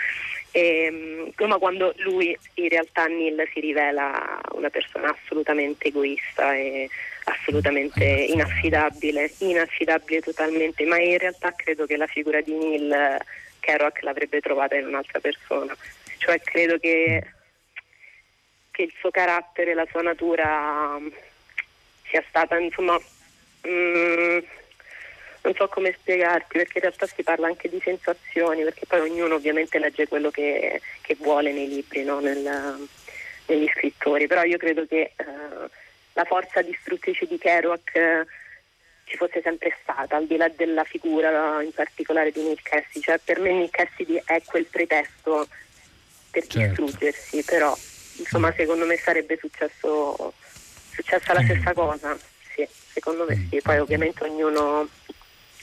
e, 0.52 1.34
ma 1.38 1.58
quando 1.58 1.94
lui 1.98 2.38
in 2.56 2.70
realtà 2.70 3.06
Neil 3.08 3.48
si 3.54 3.60
rivela 3.62 4.40
una 4.52 4.70
persona 4.70 5.10
assolutamente 5.10 5.88
egoista 5.88 6.54
e 6.54 6.90
assolutamente 7.24 8.04
inaffidabile, 8.04 9.32
inaffidabile 9.40 10.22
totalmente, 10.22 10.86
ma 10.86 11.00
in 11.00 11.18
realtà 11.18 11.54
credo 11.54 11.86
che 11.86 11.96
la 11.96 12.08
figura 12.08 12.42
di 12.42 12.54
Neil 12.54 13.18
Kerouac 13.60 14.02
l'avrebbe 14.02 14.42
trovata 14.42 14.76
in 14.76 14.88
un'altra 14.88 15.20
persona. 15.20 15.76
Cioè 16.18 16.40
credo 16.42 16.78
che, 16.78 17.24
che 18.72 18.82
il 18.82 18.94
suo 19.00 19.10
carattere, 19.10 19.74
la 19.74 19.88
sua 19.90 20.02
natura 20.02 21.00
sia 22.10 22.24
stata 22.28 22.58
insomma 22.58 23.00
mh, 23.64 23.70
mm, 23.70 24.01
so 25.62 25.68
come 25.68 25.96
spiegarti 26.00 26.58
perché 26.58 26.78
in 26.78 26.82
realtà 26.82 27.06
si 27.06 27.22
parla 27.22 27.48
anche 27.48 27.70
di 27.70 27.80
sensazioni 27.84 28.64
perché 28.64 28.86
poi 28.88 29.02
ognuno 29.02 29.36
ovviamente 29.36 29.78
legge 29.78 30.08
quello 30.08 30.32
che, 30.32 30.82
che 31.02 31.16
vuole 31.20 31.54
nei 31.54 31.68
libri, 31.68 32.04
no? 32.04 32.20
Nel, 32.20 32.88
negli 33.46 33.70
scrittori, 33.74 34.28
però 34.28 34.44
io 34.44 34.58
credo 34.58 34.86
che 34.88 35.14
eh, 35.16 35.24
la 36.14 36.24
forza 36.24 36.62
distruttrice 36.62 37.28
di 37.28 37.38
Kerouac 37.38 37.96
eh, 37.96 38.26
ci 39.06 39.18
fosse 39.18 39.42
sempre 39.42 39.76
stata, 39.82 40.16
al 40.16 40.26
di 40.26 40.38
là 40.38 40.48
della 40.48 40.84
figura 40.84 41.62
in 41.62 41.74
particolare 41.74 42.32
di 42.32 42.42
Nick 42.42 42.70
Cassidy, 42.70 43.02
cioè 43.02 43.20
per 43.24 43.40
me 43.40 43.52
Nick 43.52 43.76
Cassidy 43.76 44.22
è 44.26 44.42
quel 44.46 44.66
pretesto 44.66 45.48
per 46.32 46.48
certo. 46.48 46.82
distruggersi, 46.84 47.44
però 47.44 47.78
insomma 48.18 48.50
mm. 48.50 48.56
secondo 48.56 48.86
me 48.86 48.96
sarebbe 48.98 49.38
successo, 49.38 50.34
successa 50.92 51.34
la 51.34 51.42
mm. 51.42 51.46
stessa 51.46 51.74
cosa, 51.74 52.18
sì, 52.56 52.66
secondo 52.94 53.26
me 53.28 53.36
mm. 53.36 53.50
sì, 53.50 53.62
poi 53.62 53.80
ovviamente 53.80 54.24
ognuno 54.24 54.88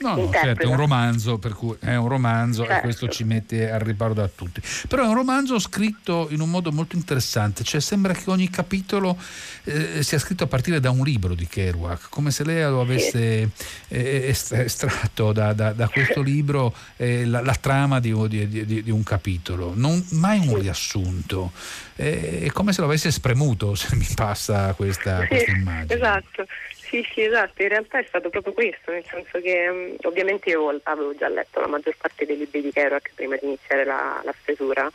No, 0.01 0.15
no, 0.15 0.31
certo, 0.31 0.63
è 0.63 0.67
un 0.67 0.77
romanzo, 0.77 1.39
per 1.39 1.55
cui 1.55 1.77
è 1.81 1.97
un 1.97 2.09
romanzo 2.09 2.63
certo. 2.63 2.79
e 2.79 2.81
questo 2.83 3.09
ci 3.09 3.25
mette 3.25 3.71
al 3.71 3.81
riparo 3.81 4.15
da 4.15 4.29
tutti. 4.29 4.63
Però 4.87 5.03
è 5.03 5.07
un 5.07 5.15
romanzo 5.15 5.59
scritto 5.59 6.29
in 6.31 6.41
un 6.41 6.51
modo 6.51 6.71
molto 6.71 6.95
interessante, 6.95 7.65
cioè 7.65 7.81
sembra 7.81 8.13
che 8.13 8.31
ogni 8.31 8.49
capitolo 8.49 9.19
eh, 9.65 10.03
sia 10.03 10.19
scritto 10.19 10.45
a 10.45 10.47
partire 10.47 10.79
da 10.79 10.91
un 10.91 11.03
libro 11.03 11.35
di 11.35 11.47
Kerouac, 11.47 12.09
come 12.11 12.31
se 12.31 12.45
lei 12.45 12.63
lo 12.63 12.81
avesse 12.81 13.51
eh, 13.89 14.29
estratto 14.29 15.33
da, 15.33 15.53
da, 15.53 15.73
da, 15.73 15.89
questo 15.89 16.23
libro 16.23 16.75
eh, 16.97 17.25
la, 17.25 17.41
la, 17.41 17.55
trama 17.55 17.99
di, 17.99 18.15
di, 18.29 18.49
di, 18.49 18.83
di, 18.83 18.91
un 18.91 19.03
capitolo, 19.03 19.73
non 19.75 20.05
mai 20.11 20.39
un 20.39 20.59
riassunto. 20.59 21.53
È 21.97 22.49
come 22.53 22.73
se 22.73 22.81
lo 22.81 22.87
avesse 22.87 23.11
spremuto, 23.11 23.75
se 23.77 23.97
mi 23.97 24.07
passa 24.15 24.73
questa, 24.75 25.27
questa 25.27 25.51
immagine. 25.51 25.95
Esatto. 25.95 26.47
Sì, 26.89 27.07
sì, 27.13 27.23
esatto, 27.23 27.61
in 27.61 27.69
realtà 27.69 27.99
è 27.99 28.05
stato 28.09 28.31
proprio 28.31 28.55
questo, 28.55 28.91
nel 28.91 29.05
senso 29.05 29.41
che 29.43 29.69
um, 29.69 29.95
ovviamente 30.05 30.49
io 30.49 30.81
avevo 30.85 31.15
già 31.15 31.29
letto 31.29 31.61
la 31.61 31.67
maggior 31.67 31.95
parte 31.99 32.25
dei 32.25 32.39
libri 32.39 32.63
di 32.63 32.73
Kerouac 32.73 33.11
prima 33.15 33.37
di 33.37 33.45
iniziare 33.45 33.85
la, 33.85 34.23
la 34.25 34.35
stesura 34.41 34.91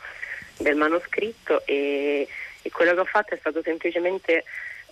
del 0.58 0.74
manoscritto 0.74 1.64
e, 1.64 2.26
e, 2.62 2.70
quello 2.72 2.94
che 2.94 3.00
ho 3.00 3.04
fatto 3.04 3.34
è 3.34 3.38
stato 3.38 3.62
semplicemente 3.62 4.42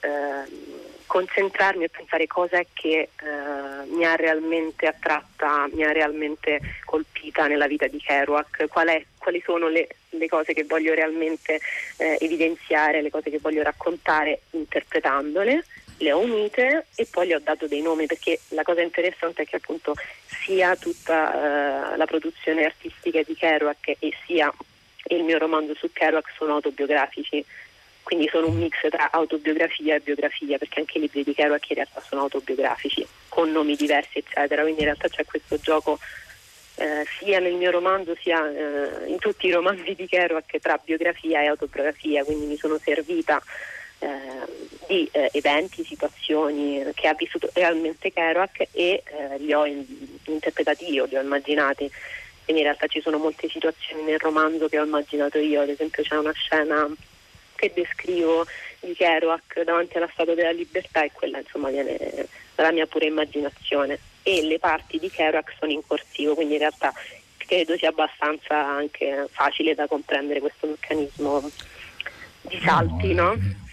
eh, 0.01 0.91
concentrarmi 1.07 1.83
e 1.83 1.89
pensare 1.89 2.29
cosa 2.29 2.59
è 2.59 2.67
che 2.73 3.09
eh, 3.21 3.87
mi 3.87 4.05
ha 4.05 4.15
realmente 4.15 4.87
attratta, 4.87 5.69
mi 5.73 5.83
ha 5.83 5.91
realmente 5.91 6.61
colpita 6.85 7.49
nella 7.49 7.67
vita 7.67 7.89
di 7.89 7.99
Kerouac, 7.99 8.69
Qual 8.69 8.87
è, 8.87 9.05
quali 9.19 9.43
sono 9.45 9.67
le, 9.67 9.89
le, 10.11 10.29
cose 10.29 10.53
che 10.53 10.63
voglio 10.63 10.95
realmente 10.95 11.59
eh, 11.97 12.17
evidenziare, 12.21 13.03
le 13.03 13.11
cose 13.11 13.29
che 13.29 13.41
voglio 13.41 13.65
raccontare 13.65 14.43
interpretandole 14.51 15.65
le 16.03 16.13
ho 16.13 16.19
unite 16.19 16.87
e 16.95 17.07
poi 17.11 17.29
le 17.29 17.37
ho 17.37 17.41
dato 17.41 17.67
dei 17.67 17.81
nomi 17.81 18.07
perché 18.07 18.41
la 18.49 18.63
cosa 18.63 18.83
interessante 18.83 19.43
è 19.43 19.47
che 19.47 19.57
appunto 19.57 19.95
sia 20.45 20.77
tutta 20.77 21.93
uh, 21.93 21.97
la 21.97 22.07
produzione 22.07 22.65
artistica 22.65 23.23
di 23.23 23.35
Kerouac 23.35 23.97
e 23.99 24.13
sia 24.27 24.53
il 25.09 25.23
mio 25.23 25.39
romanzo 25.39 25.75
su 25.75 25.91
Kerouac 25.93 26.33
sono 26.37 26.55
autobiografici. 26.55 27.45
Quindi 28.03 28.29
sono 28.29 28.49
un 28.49 28.59
mix 28.59 28.75
tra 28.91 29.13
autobiografia 29.13 29.95
e 29.95 30.01
biografia 30.01 30.59
perché 30.59 30.81
anche 30.81 30.99
i 30.99 31.03
libri 31.03 31.23
di 31.23 31.35
Kerouac 31.35 31.71
in 31.71 31.77
realtà 31.77 32.01
sono 32.01 32.23
autobiografici 32.23 33.07
con 33.29 33.53
nomi 33.53 33.77
diversi 33.77 34.19
eccetera. 34.19 34.63
Quindi 34.63 34.81
in 34.81 34.87
realtà 34.87 35.09
c'è 35.09 35.25
questo 35.25 35.57
gioco 35.59 36.01
eh, 36.77 37.07
sia 37.19 37.39
nel 37.39 37.55
mio 37.55 37.71
romanzo 37.71 38.17
sia 38.21 38.45
eh, 38.51 39.07
in 39.07 39.19
tutti 39.19 39.47
i 39.47 39.53
romanzi 39.53 39.95
di 39.95 40.07
Kerouac 40.07 40.59
tra 40.59 40.81
biografia 40.83 41.43
e 41.43 41.47
autobiografia. 41.47 42.25
Quindi 42.25 42.47
mi 42.47 42.57
sono 42.57 42.77
servita 42.83 43.41
eh, 44.03 44.71
di 44.89 45.09
eh, 45.13 45.31
eventi, 45.33 45.85
situazioni 45.85 46.83
che 46.95 47.07
ha 47.07 47.15
vissuto 47.15 47.49
realmente 47.55 48.13
Kerouac 48.13 48.67
e 48.73 49.03
eh, 49.05 49.39
li 49.39 49.53
ho 49.53 49.65
in, 49.65 49.85
interpretati 50.25 50.91
io, 50.91 51.05
li 51.05 51.17
ho 51.17 51.23
immaginati. 51.23 51.91
Quindi 52.45 52.63
in 52.63 52.69
realtà 52.69 52.89
ci 52.89 53.01
sono 53.01 53.19
molte 53.19 53.49
situazioni 53.49 54.03
nel 54.03 54.19
romanzo 54.19 54.69
che 54.69 54.79
ho 54.81 54.85
immaginato 54.85 55.39
io, 55.39 55.61
ad 55.61 55.69
esempio 55.69 56.03
c'è 56.03 56.17
una 56.17 56.33
scena 56.33 56.89
che 57.55 57.71
descrivo 57.73 58.45
di 58.81 58.93
Kerouac 58.95 59.63
davanti 59.63 59.97
alla 59.97 60.11
Statua 60.13 60.35
della 60.35 60.51
Libertà 60.51 61.05
e 61.05 61.13
quella 61.13 61.39
insomma 61.39 61.71
viene 61.71 62.27
dalla 62.57 62.73
mia 62.73 62.87
pura 62.87 63.07
immaginazione 63.07 64.01
e 64.25 64.43
le 64.43 64.59
parti 64.59 64.99
di 64.99 65.09
Kerouac 65.09 65.55
sono 65.59 65.71
in 65.71 65.87
corsivo, 65.87 66.35
quindi 66.35 66.55
in 66.55 66.61
realtà 66.61 66.93
credo 67.37 67.77
sia 67.77 67.91
abbastanza 67.91 68.67
anche 68.67 69.29
facile 69.31 69.77
da 69.77 69.87
comprendere 69.87 70.41
questo 70.41 70.67
meccanismo 70.67 71.49
di 72.41 72.61
salti, 72.65 73.15
no? 73.15 73.35
no? 73.35 73.71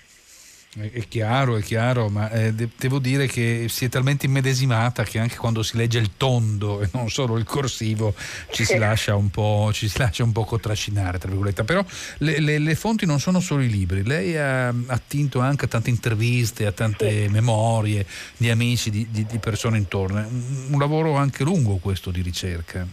È 0.82 1.08
chiaro, 1.10 1.58
è 1.58 1.62
chiaro, 1.62 2.08
ma 2.08 2.32
eh, 2.32 2.54
de- 2.54 2.70
devo 2.78 3.00
dire 3.00 3.28
che 3.28 3.66
si 3.68 3.84
è 3.84 3.90
talmente 3.90 4.28
immedesimata 4.28 5.04
che 5.04 5.20
anche 5.20 5.36
quando 5.36 5.62
si 5.62 5.76
legge 5.76 6.00
il 6.00 6.12
tondo 6.16 6.82
e 6.82 6.88
non 6.94 7.10
solo 7.10 7.38
il 7.38 7.44
corsivo 7.44 8.14
ci 8.52 8.64
si 8.64 8.78
lascia 8.78 9.16
un 9.16 9.30
po', 9.30 9.72
ci 9.74 9.90
si 9.90 9.98
lascia 9.98 10.24
un 10.24 10.32
po 10.32 10.46
trascinare, 10.58 11.18
tra 11.18 11.28
virgolette. 11.28 11.66
Però 11.66 11.84
le, 12.20 12.40
le, 12.40 12.60
le, 12.60 12.76
fonti 12.76 13.06
non 13.06 13.20
sono 13.20 13.42
solo 13.42 13.62
i 13.62 13.70
libri, 13.70 14.06
lei 14.06 14.38
ha 14.38 14.74
attinto 14.88 15.40
anche 15.40 15.66
a 15.66 15.68
tante 15.68 15.90
interviste, 15.90 16.66
a 16.66 16.72
tante 16.72 17.28
memorie 17.30 18.06
di 18.38 18.50
amici, 18.50 18.90
di, 18.90 19.06
di, 19.10 19.26
di 19.26 19.38
persone 19.38 19.78
intorno. 19.78 20.20
Un, 20.20 20.68
un, 20.72 20.80
lavoro 20.80 21.16
anche 21.16 21.44
lungo 21.44 21.76
questo 21.76 22.10
di 22.10 22.22
ricerca. 22.22 22.88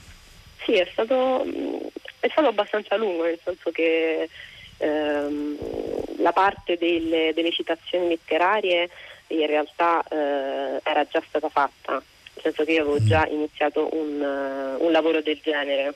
Sì, 0.64 0.72
è 0.72 0.88
stato, 0.90 1.44
è 2.18 2.28
stato 2.30 2.48
abbastanza 2.48 2.96
lungo, 2.96 3.22
nel 3.22 3.38
senso 3.44 3.70
che 3.70 4.28
ehm, 4.78 5.56
la 6.18 6.33
parte 6.33 6.76
delle, 6.76 7.33
delle, 7.35 7.50
citazioni 7.50 8.09
letterarie 8.09 8.88
in 9.28 9.47
realtà 9.47 10.02
eh, 10.09 10.80
era 10.83 11.06
già 11.09 11.23
stata 11.26 11.49
fatta, 11.49 11.92
nel 11.92 12.42
senso 12.42 12.64
che 12.64 12.73
io 12.73 12.83
avevo 12.83 13.02
già 13.02 13.26
iniziato 13.26 13.88
un, 13.92 14.21
uh, 14.21 14.85
un 14.85 14.92
lavoro 14.92 15.21
del 15.21 15.40
genere. 15.42 15.95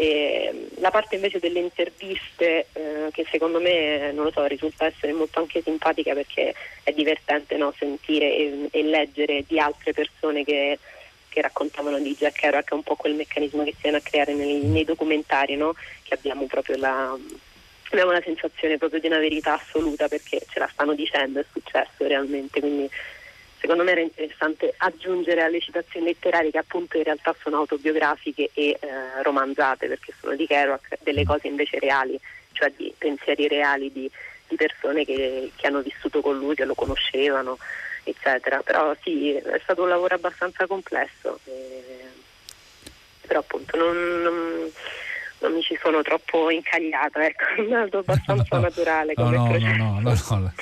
E 0.00 0.68
la 0.76 0.92
parte 0.92 1.16
invece 1.16 1.40
delle 1.40 1.58
interviste, 1.58 2.66
eh, 2.72 3.08
che 3.10 3.26
secondo 3.32 3.58
me, 3.58 4.12
non 4.12 4.26
lo 4.26 4.30
so, 4.30 4.44
risulta 4.46 4.86
essere 4.86 5.12
molto 5.12 5.40
anche 5.40 5.60
simpatica 5.60 6.14
perché 6.14 6.54
è 6.84 6.92
divertente 6.92 7.56
no? 7.56 7.74
sentire 7.76 8.36
e, 8.36 8.68
e, 8.70 8.82
leggere 8.84 9.42
di 9.44 9.58
altre 9.58 9.92
persone 9.92 10.44
che, 10.44 10.78
che 11.28 11.40
raccontavano 11.40 11.98
di 11.98 12.14
Jack 12.14 12.38
Kerouac, 12.38 12.70
è 12.70 12.74
un 12.74 12.84
po' 12.84 12.94
quel 12.94 13.14
meccanismo 13.14 13.64
che 13.64 13.72
si 13.72 13.82
viene 13.82 13.96
a 13.96 14.00
creare 14.00 14.34
nei, 14.34 14.60
nei 14.60 14.84
documentari, 14.84 15.56
no? 15.56 15.74
che 16.04 16.14
abbiamo 16.14 16.46
proprio 16.46 16.76
la, 16.76 17.18
abbiamo 17.90 18.12
la 18.12 18.22
sensazione 18.22 18.78
proprio 18.78 19.00
di 19.00 19.06
una 19.06 19.18
verità 19.18 19.54
assoluta 19.54 20.08
perché 20.08 20.40
ce 20.48 20.58
la 20.58 20.68
stanno 20.70 20.94
dicendo, 20.94 21.40
è 21.40 21.44
successo 21.50 22.06
realmente, 22.06 22.60
quindi 22.60 22.90
secondo 23.60 23.82
me 23.82 23.92
era 23.92 24.00
interessante 24.00 24.74
aggiungere 24.76 25.42
alle 25.42 25.60
citazioni 25.60 26.06
letterarie 26.06 26.50
che 26.50 26.58
appunto 26.58 26.96
in 26.96 27.04
realtà 27.04 27.34
sono 27.40 27.58
autobiografiche 27.58 28.50
e 28.52 28.78
eh, 28.80 29.22
romanzate 29.22 29.88
perché 29.88 30.12
sono 30.20 30.34
di 30.34 30.46
Kerouac 30.46 30.98
delle 31.02 31.24
cose 31.24 31.48
invece 31.48 31.78
reali, 31.78 32.18
cioè 32.52 32.72
di 32.76 32.92
pensieri 32.96 33.48
reali 33.48 33.90
di, 33.90 34.10
di 34.48 34.56
persone 34.56 35.04
che, 35.04 35.50
che, 35.56 35.66
hanno 35.66 35.80
vissuto 35.80 36.20
con 36.20 36.38
lui, 36.38 36.54
che 36.54 36.64
lo 36.64 36.74
conoscevano, 36.74 37.58
eccetera. 38.04 38.62
Però 38.62 38.94
sì, 39.02 39.32
è 39.32 39.60
stato 39.62 39.82
un 39.82 39.88
lavoro 39.88 40.14
abbastanza 40.14 40.66
complesso, 40.66 41.38
eh, 41.44 42.06
però 43.26 43.40
appunto 43.40 43.76
non, 43.76 44.22
non 44.22 44.72
non 45.40 45.52
mi 45.52 45.62
ci 45.62 45.78
sono 45.80 46.02
troppo 46.02 46.50
incagliata, 46.50 47.24
ecco, 47.24 47.44
è 47.56 47.60
andato 47.60 47.98
abbastanza 47.98 48.58
naturale 48.58 49.14
come 49.14 49.36
no, 49.36 49.46
no, 49.46 49.58
no, 49.58 50.00
no, 50.00 50.10
no, 50.10 50.52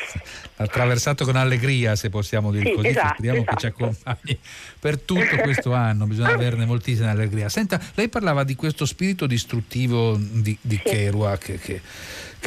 attraversato 0.56 1.24
con 1.24 1.36
allegria 1.36 1.96
se 1.96 2.10
possiamo 2.10 2.50
dire 2.50 2.70
sì, 2.70 2.74
così, 2.74 2.88
esatto, 2.88 3.14
speriamo 3.14 3.40
esatto. 3.40 3.54
che 3.54 3.60
ci 3.60 3.66
accompagni 3.66 4.38
per 4.78 5.00
tutto 5.00 5.36
questo 5.42 5.72
anno, 5.72 6.06
bisogna 6.06 6.32
averne 6.34 6.64
moltissima 6.64 7.10
allegria. 7.10 7.48
Senta, 7.48 7.80
lei 7.94 8.08
parlava 8.08 8.44
di 8.44 8.54
questo 8.54 8.84
spirito 8.86 9.26
distruttivo 9.26 10.16
di, 10.16 10.56
di 10.60 10.80
sì. 10.82 10.90
Kerouac 10.90 11.44
che, 11.44 11.58
che 11.58 11.80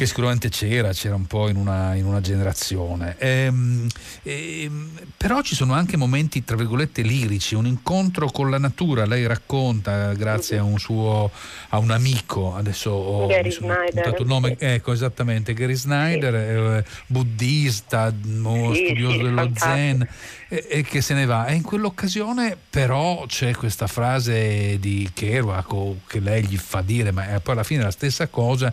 che 0.00 0.06
sicuramente 0.06 0.48
c'era, 0.48 0.92
c'era 0.92 1.14
un 1.14 1.26
po' 1.26 1.48
in 1.48 1.56
una, 1.56 1.94
in 1.94 2.06
una 2.06 2.22
generazione. 2.22 3.16
Ehm, 3.18 3.86
ehm, 4.22 4.90
però 5.14 5.42
ci 5.42 5.54
sono 5.54 5.74
anche 5.74 5.98
momenti, 5.98 6.42
tra 6.42 6.56
virgolette, 6.56 7.02
lirici, 7.02 7.54
un 7.54 7.66
incontro 7.66 8.30
con 8.30 8.48
la 8.48 8.58
natura. 8.58 9.04
Lei 9.04 9.26
racconta, 9.26 10.14
grazie 10.14 10.56
a 10.56 10.62
un 10.62 10.78
suo 10.78 11.30
a 11.68 11.78
un 11.78 11.90
amico, 11.90 12.54
adesso 12.56 12.90
ho 12.90 13.26
Gary 13.26 13.50
Snyder, 13.50 14.16
il 14.18 14.26
nome, 14.26 14.56
sì. 14.58 14.64
ecco 14.64 14.92
esattamente, 14.92 15.52
Gary 15.52 15.74
Snyder, 15.74 16.34
eh, 16.34 16.84
buddista, 17.06 17.99
sì, 18.08 18.84
studioso 18.86 19.16
dello 19.18 19.42
fantastico. 19.42 19.74
zen 19.74 20.08
e, 20.48 20.66
e, 20.68 20.82
che 20.82 21.00
se 21.00 21.14
ne 21.14 21.24
va. 21.24 21.46
E 21.46 21.54
in 21.54 21.62
quell'occasione 21.62 22.56
però 22.70 23.24
c'è 23.26 23.54
questa 23.54 23.86
frase 23.86 24.78
di 24.78 25.10
Kerouac 25.12 26.06
che 26.06 26.20
lei 26.20 26.44
gli 26.44 26.56
fa 26.56 26.80
dire, 26.80 27.10
ma 27.10 27.28
è 27.28 27.40
poi 27.40 27.54
alla 27.54 27.64
fine 27.64 27.82
la 27.82 27.90
stessa 27.90 28.28
cosa, 28.28 28.72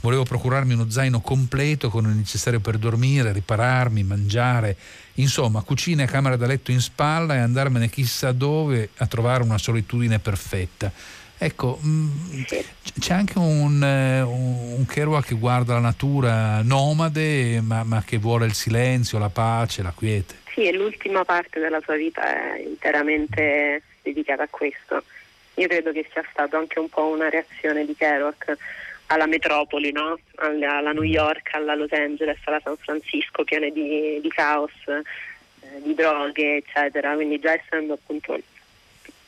volevo 0.00 0.24
procurarmi 0.24 0.74
uno 0.74 0.90
zaino 0.90 1.20
completo 1.20 1.88
con 1.90 2.04
il 2.04 2.16
necessario 2.16 2.60
per 2.60 2.78
dormire, 2.78 3.32
ripararmi, 3.32 4.02
mangiare, 4.02 4.76
insomma 5.14 5.62
cucina 5.62 6.02
e 6.02 6.06
camera 6.06 6.36
da 6.36 6.46
letto 6.46 6.70
in 6.70 6.80
spalla 6.80 7.34
e 7.34 7.38
andarmene 7.38 7.88
chissà 7.88 8.32
dove 8.32 8.90
a 8.96 9.06
trovare 9.06 9.42
una 9.42 9.58
solitudine 9.58 10.18
perfetta. 10.18 10.92
Ecco, 11.38 11.78
mm, 11.84 12.42
c'è 12.98 13.12
anche 13.12 13.38
un, 13.38 13.82
eh, 13.82 14.22
un 14.22 14.86
Kerouac 14.86 15.26
che 15.26 15.34
guarda 15.34 15.74
la 15.74 15.80
natura 15.80 16.62
nomade, 16.62 17.60
ma, 17.60 17.84
ma, 17.84 18.02
che 18.04 18.16
vuole 18.16 18.46
il 18.46 18.54
silenzio, 18.54 19.18
la 19.18 19.28
pace, 19.28 19.82
la 19.82 19.92
quiete. 19.94 20.36
Sì, 20.54 20.66
e 20.66 20.72
l'ultima 20.72 21.24
parte 21.24 21.60
della 21.60 21.80
sua 21.82 21.96
vita 21.96 22.54
è 22.54 22.60
interamente 22.60 23.82
dedicata 24.02 24.44
a 24.44 24.48
questo. 24.48 25.02
Io 25.54 25.68
credo 25.68 25.92
che 25.92 26.08
sia 26.10 26.24
stato 26.30 26.56
anche 26.56 26.78
un 26.78 26.88
po' 26.88 27.06
una 27.06 27.28
reazione 27.28 27.84
di 27.84 27.94
Kerouac 27.94 28.56
alla 29.06 29.26
metropoli, 29.26 29.92
no? 29.92 30.18
alla 30.36 30.92
New 30.92 31.02
York, 31.02 31.54
alla 31.54 31.74
Los 31.74 31.92
Angeles, 31.92 32.38
alla 32.44 32.60
San 32.62 32.76
Francisco, 32.76 33.44
piene 33.44 33.70
di, 33.70 34.18
di 34.20 34.28
caos, 34.28 34.72
eh, 34.86 35.82
di 35.82 35.94
droghe, 35.94 36.56
eccetera. 36.56 37.14
Quindi 37.14 37.38
già 37.38 37.52
essendo 37.52 37.94
appunto 37.94 38.38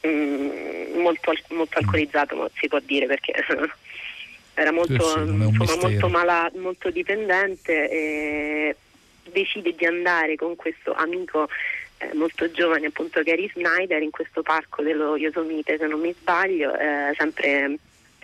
mm, 0.06 1.00
molto, 1.00 1.32
molto 1.48 1.78
alcolizzato, 1.78 2.50
si 2.54 2.68
può 2.68 2.78
dire 2.80 3.06
perché 3.06 3.32
era 4.54 4.72
molto, 4.72 5.08
sì, 5.08 5.18
insomma, 5.20 5.76
molto, 5.88 6.08
malato, 6.08 6.58
molto 6.58 6.90
dipendente 6.90 7.88
e 7.90 8.76
decide 9.30 9.74
di 9.74 9.84
andare 9.84 10.36
con 10.36 10.56
questo 10.56 10.92
amico 10.94 11.48
eh, 11.98 12.14
molto 12.14 12.50
giovane 12.50 12.86
appunto 12.86 13.22
Gary 13.22 13.50
Snyder 13.52 14.00
in 14.02 14.10
questo 14.10 14.42
parco 14.42 14.82
dello 14.82 15.16
Yosemite 15.16 15.76
se 15.78 15.86
non 15.86 16.00
mi 16.00 16.14
sbaglio 16.18 16.72
eh, 16.74 17.12
sempre 17.16 17.78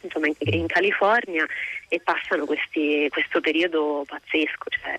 insomma, 0.04 0.26
in, 0.26 0.34
in, 0.38 0.66
California 0.66 1.46
e 1.88 2.00
passano 2.00 2.44
questi, 2.44 3.08
questo 3.10 3.40
periodo 3.40 4.04
pazzesco 4.06 4.68
cioè, 4.68 4.98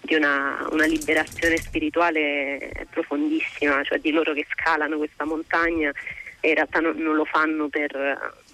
di 0.00 0.14
una, 0.14 0.66
una, 0.70 0.86
liberazione 0.86 1.56
spirituale 1.56 2.86
profondissima 2.90 3.82
cioè 3.84 3.98
di 3.98 4.10
loro 4.10 4.32
che 4.32 4.46
scalano 4.50 4.96
questa 4.98 5.24
montagna 5.24 5.92
e 6.40 6.48
in 6.48 6.54
realtà 6.54 6.80
non, 6.80 6.96
non 6.96 7.14
lo 7.14 7.24
fanno 7.24 7.68
per 7.68 8.44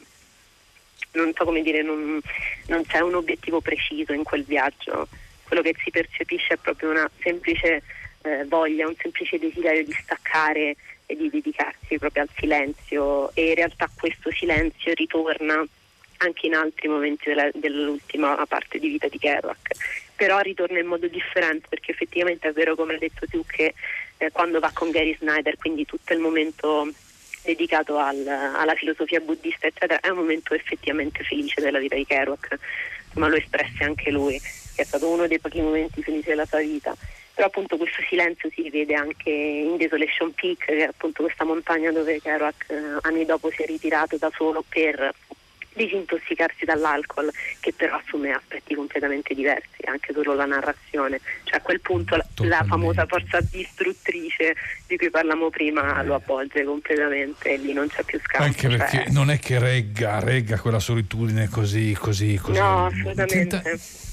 non 1.13 1.33
so 1.35 1.45
come 1.45 1.63
dire 1.63 1.83
non, 1.83 2.21
non 2.67 2.87
c'è 2.87 3.01
un 3.01 3.15
obiettivo 3.15 3.61
preciso 3.61 4.13
in 4.13 4.23
quel 4.23 4.45
viaggio. 4.45 5.09
Quello 5.45 5.63
che 5.63 5.75
si 5.83 5.91
percepisce 5.91 6.55
è 6.55 6.57
proprio 6.57 6.91
una 6.91 7.11
semplice 7.21 7.83
eh, 8.23 8.45
voglia, 8.47 8.87
un 8.87 8.95
semplice 8.97 9.39
desiderio 9.39 9.85
di 9.85 9.93
staccare 9.93 10.77
e 11.07 11.17
di 11.17 11.29
dedicarsi 11.29 11.99
proprio 11.99 12.23
al 12.23 12.31
silenzio. 12.37 13.31
E 13.35 13.49
in 13.51 13.55
realtà 13.55 13.91
questo 13.95 14.31
silenzio 14.31 14.95
ritorna 14.95 15.65
anche 16.23 16.47
in 16.47 16.55
altri 16.55 16.89
momenti 16.89 17.29
della, 17.29 17.51
dell'ultima 17.53 18.45
parte 18.47 18.79
di 18.79 18.89
vita 18.89 19.09
di 19.09 19.19
Kerouac, 19.19 19.71
però 20.17 20.39
ritorna 20.41 20.79
in 20.79 20.87
modo 20.87 21.07
differente 21.09 21.67
perché 21.69 21.93
effettivamente 21.93 22.49
è 22.49 22.53
vero 22.53 22.75
come 22.75 22.95
hai 22.95 22.99
detto 22.99 23.27
tu 23.27 23.45
che 23.45 23.75
eh, 24.19 24.31
quando 24.31 24.61
va 24.61 24.71
con 24.73 24.91
Gary 24.91 25.17
Snyder, 25.19 25.57
quindi 25.57 25.85
tutto 25.85 26.13
il 26.13 26.21
momento 26.21 26.89
dedicato 27.43 27.99
al, 27.99 28.25
alla 28.27 28.75
filosofia 28.75 29.21
buddista 29.21 29.67
eccetera, 29.67 30.01
è 30.01 30.09
un 30.09 30.19
momento 30.19 30.55
effettivamente 30.55 31.25
felice 31.25 31.61
della 31.61 31.79
vita 31.79 31.97
di 31.97 32.07
Kerouac, 32.07 32.59
ma 33.15 33.29
lo 33.29 33.37
espresse 33.37 33.85
anche 33.85 34.11
lui, 34.11 34.41
che 34.41 34.83
è 34.83 34.85
stato 34.85 35.09
uno 35.09 35.27
dei 35.27 35.39
pochi 35.39 35.61
momenti 35.61 36.03
felici 36.03 36.29
della 36.29 36.47
sua 36.47 36.61
vita. 36.61 36.95
Però 37.35 37.47
appunto 37.47 37.79
questo 37.79 38.03
silenzio 38.09 38.51
si 38.53 38.69
vede 38.69 38.95
anche 38.95 39.31
in 39.31 39.77
Desolation 39.77 40.33
Peak, 40.35 40.67
che 40.67 40.77
è 40.77 40.83
appunto 40.83 41.23
questa 41.23 41.45
montagna 41.45 41.91
dove 41.91 42.21
Kerouac 42.21 42.67
eh, 42.69 42.75
anni 43.03 43.25
dopo 43.25 43.51
si 43.51 43.63
è 43.63 43.67
ritirato 43.67 44.17
da 44.19 44.31
solo 44.35 44.63
per 44.69 45.15
disintossicarsi 45.75 46.65
dall'alcol, 46.65 47.31
che 47.61 47.73
però 47.73 47.97
assume 47.97 48.33
aspetti 48.33 48.75
completamente 48.75 49.35
diversi, 49.35 49.83
anche 49.85 50.13
solo 50.13 50.35
la 50.35 50.47
narrazione. 50.47 51.21
Cioè 51.45 51.59
a 51.59 51.61
quel 51.61 51.81
punto 51.81 52.17
la, 52.17 52.27
la 52.37 52.65
famosa 52.67 53.07
forza 53.07 53.41
distruttrice 53.41 54.55
di 54.87 54.97
cui 54.97 55.11
parlavamo 55.11 55.51
prima 55.51 56.03
lo 56.03 56.15
avvolge 56.15 56.65
completamente 56.65 57.53
e 57.53 57.57
lì 57.59 57.73
non 57.73 57.89
c'è 57.89 58.03
più 58.03 58.21
scambio. 58.21 58.49
Anche 58.49 58.69
cioè... 58.69 58.77
perché 58.77 59.11
non 59.11 59.31
è 59.31 59.39
che 59.39 59.59
regga, 59.59 60.21
regga 60.21 60.59
quella 60.59 60.81
solitudine 60.81 61.49
così, 61.49 61.97
così, 61.99 62.39
così. 62.41 62.59
No, 62.59 62.87
assolutamente. 62.87 63.61
Tenta 63.63 64.11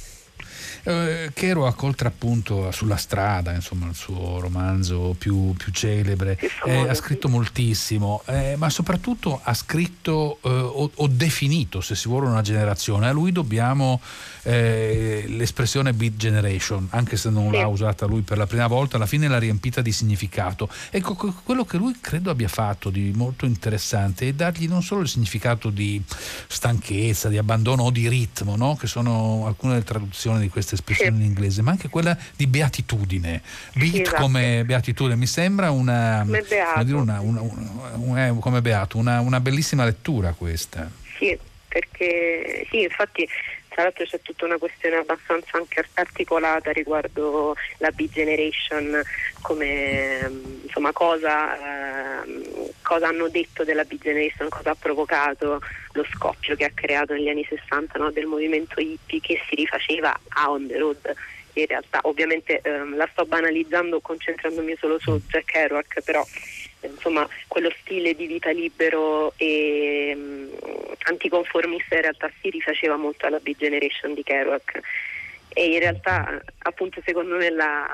eh, 0.83 1.31
Kerouac 1.33 1.81
oltre 1.83 2.07
appunto 2.07 2.71
sulla 2.71 2.97
strada, 2.97 3.53
insomma 3.53 3.87
il 3.87 3.95
suo 3.95 4.39
romanzo 4.39 5.15
più, 5.17 5.53
più 5.53 5.71
celebre, 5.71 6.37
eh, 6.65 6.87
ha 6.87 6.93
scritto 6.93 7.29
moltissimo, 7.29 8.21
eh, 8.25 8.55
ma 8.57 8.69
soprattutto 8.69 9.39
ha 9.43 9.53
scritto 9.53 10.39
eh, 10.41 10.49
o, 10.49 10.91
o, 10.93 11.07
definito, 11.07 11.81
se 11.81 11.95
si 11.95 12.07
vuole, 12.07 12.27
una 12.27 12.41
generazione. 12.41 13.07
A 13.07 13.11
lui 13.11 13.31
dobbiamo 13.31 14.01
eh, 14.43 15.25
l'espressione 15.27 15.93
Beat 15.93 16.15
Generation, 16.15 16.87
anche 16.91 17.17
se 17.17 17.29
non 17.29 17.51
l'ha 17.51 17.67
usata 17.67 18.05
lui 18.05 18.21
per 18.21 18.37
la 18.37 18.47
prima 18.47 18.67
volta, 18.67 18.95
alla 18.95 19.05
fine 19.05 19.27
l'ha 19.27 19.39
riempita 19.39 19.81
di 19.81 19.91
significato. 19.91 20.69
Ecco, 20.89 21.15
quello 21.15 21.65
che 21.65 21.77
lui 21.77 21.95
credo 21.99 22.29
abbia 22.29 22.47
fatto 22.47 22.89
di 22.89 23.11
molto 23.15 23.45
interessante 23.45 24.27
è 24.27 24.33
dargli 24.33 24.67
non 24.67 24.83
solo 24.83 25.01
il 25.01 25.07
significato 25.07 25.69
di 25.69 26.01
stanchezza, 26.47 27.29
di 27.29 27.37
abbandono 27.37 27.83
o 27.83 27.91
di 27.91 28.07
ritmo, 28.07 28.55
no? 28.55 28.75
che 28.75 28.87
sono 28.87 29.45
alcune 29.45 29.73
delle 29.73 29.85
traduzioni 29.85 30.39
di 30.39 30.49
queste 30.49 30.68
questa 30.69 30.75
espressione 30.75 31.17
sì. 31.17 31.23
in 31.23 31.27
inglese, 31.27 31.61
ma 31.61 31.71
anche 31.71 31.89
quella 31.89 32.17
di 32.35 32.47
beatitudine. 32.47 33.41
Beat 33.73 33.95
esatto. 33.95 34.21
come 34.21 34.63
beatitudine, 34.65 35.15
mi 35.15 35.25
sembra 35.25 35.71
una, 35.71 36.21
come 36.25 36.41
beato, 36.41 36.95
una, 36.95 37.19
una, 37.19 37.41
una, 37.95 38.27
eh, 38.27 38.35
come 38.39 38.61
beato 38.61 38.97
una, 38.97 39.39
bellissima 39.39 39.85
lettura 39.85 40.33
questa. 40.33 40.89
Sì, 41.17 41.37
perché 41.67 42.65
sì, 42.69 42.81
infatti 42.83 43.27
tra 43.69 43.83
l'altro 43.83 44.03
c'è 44.03 44.19
tutta 44.21 44.45
una 44.45 44.57
questione 44.57 44.97
abbastanza 44.97 45.57
anche 45.57 45.85
articolata 45.93 46.71
riguardo 46.71 47.55
la 47.77 47.91
B-Generation, 47.91 49.01
come 49.41 50.31
insomma 50.63 50.91
cosa, 50.91 51.55
eh, 52.23 52.58
cosa 52.89 53.09
hanno 53.09 53.29
detto 53.29 53.63
della 53.63 53.83
B-Generation, 53.83 54.49
cosa 54.49 54.71
ha 54.71 54.75
provocato 54.75 55.61
lo 55.91 56.05
scoppio 56.11 56.55
che 56.55 56.65
ha 56.65 56.71
creato 56.73 57.13
negli 57.13 57.29
anni 57.29 57.45
60 57.47 57.99
no, 57.99 58.09
del 58.09 58.25
movimento 58.25 58.79
hippie 58.79 59.19
che 59.19 59.39
si 59.47 59.53
rifaceva 59.53 60.19
a 60.29 60.49
On 60.49 60.65
the 60.65 60.75
Road. 60.75 61.13
In 61.53 61.67
realtà 61.67 61.99
ovviamente 62.03 62.61
ehm, 62.63 62.95
la 62.95 63.07
sto 63.11 63.25
banalizzando 63.25 63.99
concentrandomi 63.99 64.75
solo 64.79 64.97
su 64.97 65.21
Jack 65.27 65.51
Kerouac 65.51 66.01
però 66.03 66.25
insomma 66.81 67.27
quello 67.47 67.71
stile 67.81 68.15
di 68.15 68.25
vita 68.25 68.49
libero 68.49 69.33
e 69.37 70.13
um, 70.15 70.49
anticonformista 71.03 71.95
in 71.95 72.01
realtà 72.01 72.31
si 72.41 72.49
rifaceva 72.49 72.95
molto 72.95 73.27
alla 73.27 73.39
Big 73.39 73.57
Generation 73.57 74.15
di 74.15 74.23
Kerouac. 74.23 74.79
E 75.49 75.73
in 75.73 75.79
realtà 75.79 76.41
appunto 76.63 77.01
secondo 77.05 77.35
me 77.35 77.51
la, 77.51 77.87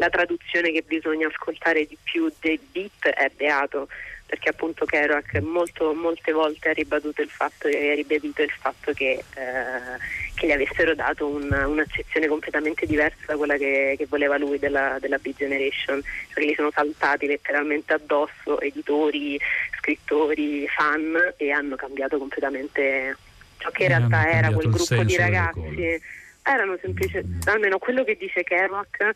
la 0.00 0.08
traduzione 0.08 0.72
che 0.72 0.82
bisogna 0.82 1.26
ascoltare 1.26 1.86
di 1.86 1.96
più 2.02 2.32
dei 2.40 2.58
beat 2.72 3.06
è 3.06 3.30
beato 3.36 3.86
perché 4.24 4.48
appunto 4.48 4.84
Kerouac 4.84 5.40
molto, 5.40 5.92
molte 5.92 6.30
volte 6.30 6.68
ha 6.68 6.72
ribadito 6.72 7.20
il 7.20 7.28
fatto, 7.28 7.66
ribadito 7.66 8.42
il 8.42 8.50
fatto 8.50 8.92
che, 8.92 9.24
eh, 9.34 9.98
che, 10.36 10.46
gli 10.46 10.52
avessero 10.52 10.94
dato 10.94 11.26
un, 11.26 11.50
un'accezione 11.50 12.28
completamente 12.28 12.86
diversa 12.86 13.18
da 13.26 13.36
quella 13.36 13.56
che, 13.56 13.96
che 13.98 14.06
voleva 14.06 14.38
lui 14.38 14.60
della, 14.60 14.98
della 15.00 15.18
Big 15.18 15.34
Generation, 15.36 16.00
cioè 16.32 16.44
gli 16.44 16.54
sono 16.54 16.70
saltati 16.70 17.26
letteralmente 17.26 17.92
addosso 17.92 18.60
editori, 18.60 19.38
scrittori, 19.78 20.66
fan 20.68 21.34
e 21.36 21.50
hanno 21.50 21.74
cambiato 21.74 22.16
completamente 22.16 23.16
ciò 23.58 23.68
che 23.70 23.82
in 23.82 23.88
realtà 23.88 24.30
era 24.30 24.52
quel 24.52 24.70
gruppo 24.70 25.02
di 25.02 25.16
ragazzi. 25.16 26.00
Erano 26.42 26.78
semplicemente, 26.80 27.50
almeno 27.50 27.78
quello 27.78 28.04
che 28.04 28.16
dice 28.16 28.44
Kerouac 28.44 29.14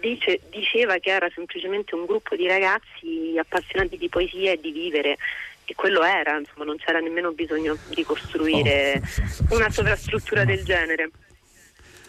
dice, 0.00 0.40
diceva 0.50 0.98
che 0.98 1.10
era 1.10 1.28
semplicemente 1.34 1.94
un 1.94 2.06
gruppo 2.06 2.36
di 2.36 2.46
ragazzi 2.46 3.36
appassionati 3.38 3.96
di 3.96 4.08
poesia 4.08 4.52
e 4.52 4.60
di 4.60 4.72
vivere 4.72 5.16
e 5.64 5.74
quello 5.74 6.02
era, 6.02 6.38
insomma 6.38 6.64
non 6.64 6.78
c'era 6.78 6.98
nemmeno 6.98 7.32
bisogno 7.32 7.76
di 7.90 8.02
costruire 8.02 9.02
oh, 9.50 9.56
una 9.56 9.68
sovrastruttura 9.68 10.44
del 10.44 10.64
genere 10.64 11.10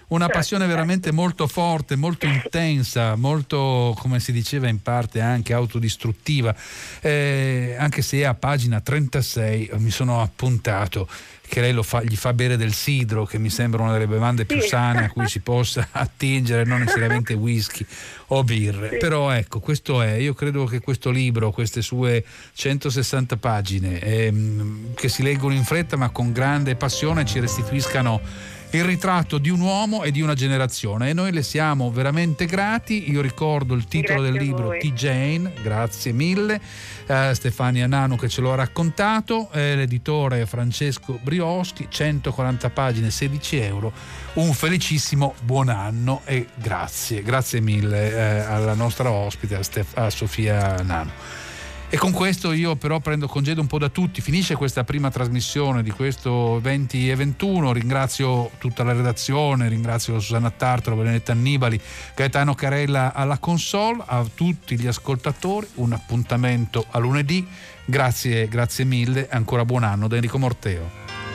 una 0.10 0.26
certo, 0.26 0.40
passione 0.40 0.64
certo. 0.64 0.78
veramente 0.78 1.12
molto 1.12 1.48
forte, 1.48 1.96
molto 1.96 2.26
intensa, 2.26 3.16
molto, 3.16 3.96
come 4.00 4.20
si 4.20 4.32
diceva 4.32 4.68
in 4.68 4.82
parte, 4.82 5.20
anche 5.22 5.54
autodistruttiva, 5.54 6.56
eh, 7.02 7.76
anche 7.78 8.02
se 8.02 8.26
a 8.26 8.34
pagina 8.34 8.82
36 8.82 9.72
mi 9.78 9.92
sono 9.92 10.22
appuntato 10.22 11.08
che 11.50 11.62
lei 11.62 11.84
fa, 11.84 12.04
gli 12.04 12.16
fa 12.16 12.32
bere 12.32 12.56
del 12.56 12.74
sidro, 12.74 13.26
che 13.26 13.40
mi 13.40 13.50
sembra 13.50 13.82
una 13.82 13.92
delle 13.92 14.08
bevande 14.08 14.46
più 14.46 14.62
sane 14.62 15.06
a 15.06 15.10
cui 15.10 15.28
si 15.28 15.40
possa 15.42 15.88
attingere, 15.92 16.64
non 16.64 16.80
necessariamente 16.80 17.34
whisky 17.34 17.86
o 18.28 18.44
birre. 18.44 18.90
Sì. 18.92 18.98
Però 18.98 19.32
ecco, 19.32 19.60
questo 19.60 20.02
è, 20.02 20.14
io 20.14 20.34
credo 20.34 20.66
che 20.66 20.80
questo 20.80 21.10
libro, 21.10 21.52
queste 21.52 21.82
sue 21.82 22.24
160 22.54 23.38
pagine, 23.38 24.00
ehm, 24.00 24.94
che 24.94 25.10
si 25.10 25.24
leggono 25.24 25.56
in 25.56 25.64
fretta 25.64 25.98
ma 25.98 26.10
con 26.10 26.32
grande 26.32 26.76
passione, 26.76 27.26
ci 27.26 27.40
restituiscano 27.40 28.22
il 28.72 28.84
ritratto 28.84 29.40
di 29.40 29.50
un 29.50 29.62
uomo 29.62 30.04
e 30.04 30.12
di 30.12 30.22
una 30.22 30.36
generazione 30.36 31.10
e 31.10 31.14
noi 31.14 31.32
le 31.32 31.42
siamo 31.42 31.90
veramente 31.92 32.46
grati. 32.46 33.10
Io 33.10 33.22
ricordo 33.22 33.74
il 33.74 33.86
titolo 33.86 34.22
grazie 34.22 34.38
del 34.38 34.48
libro 34.48 34.78
T. 34.78 34.94
Jane, 34.94 35.54
grazie 35.62 36.12
mille. 36.12 36.62
Eh, 37.08 37.32
Stefania 37.34 37.88
Nano 37.88 38.16
che 38.16 38.30
ce 38.30 38.42
lo 38.42 38.52
ha 38.54 38.56
raccontato, 38.56 39.50
eh, 39.52 39.76
l'editore 39.76 40.46
Francesco 40.46 41.18
Brioschi, 41.20 41.88
140 41.90 42.70
pagine, 42.70 43.10
16 43.10 43.58
euro. 43.58 43.92
Un 44.34 44.54
felicissimo 44.54 45.34
buon 45.42 45.70
anno 45.70 46.22
e 46.26 46.48
grazie, 46.54 47.24
grazie 47.24 47.62
mille 47.62 48.12
eh, 48.12 48.40
alla 48.42 48.76
nostra 48.76 49.10
ospite, 49.10 49.56
a, 49.56 49.64
Stef- 49.64 49.98
a 49.98 50.12
Sofia 50.12 50.76
Nano. 50.84 51.48
E 51.92 51.98
con 51.98 52.12
questo 52.12 52.52
io 52.52 52.76
però 52.76 53.00
prendo 53.00 53.28
congedo 53.28 53.62
un 53.62 53.68
po' 53.68 53.80
da 53.80 53.90
tutti, 53.90 54.22
finisce 54.22 54.54
questa 54.54 54.84
prima 54.84 55.10
trasmissione 55.10 55.82
di 55.82 55.90
questo 55.90 56.60
20 56.62 57.10
e 57.10 57.16
21, 57.16 57.74
ringrazio 57.74 58.52
tutta 58.60 58.84
la 58.84 58.94
redazione, 58.94 59.68
ringrazio 59.68 60.20
Susanna 60.20 60.52
Tartaro, 60.52 60.96
Benedetta 60.96 61.32
Annibali, 61.32 61.82
Gaetano 62.14 62.54
Carella 62.54 63.12
alla 63.12 63.40
console, 63.40 64.04
a 64.06 64.24
tutti 64.32 64.80
gli 64.80 64.86
ascoltatori. 64.86 65.66
Un 65.76 65.94
appuntamento 65.94 66.86
a 66.92 67.00
lunedì, 67.00 67.48
grazie, 67.86 68.48
grazie 68.48 68.86
mille, 68.86 69.28
ancora 69.28 69.66
buon 69.66 69.84
anno 69.84 70.08
da 70.08 70.14
Enrico 70.14 70.38
Morteo. 70.38 71.29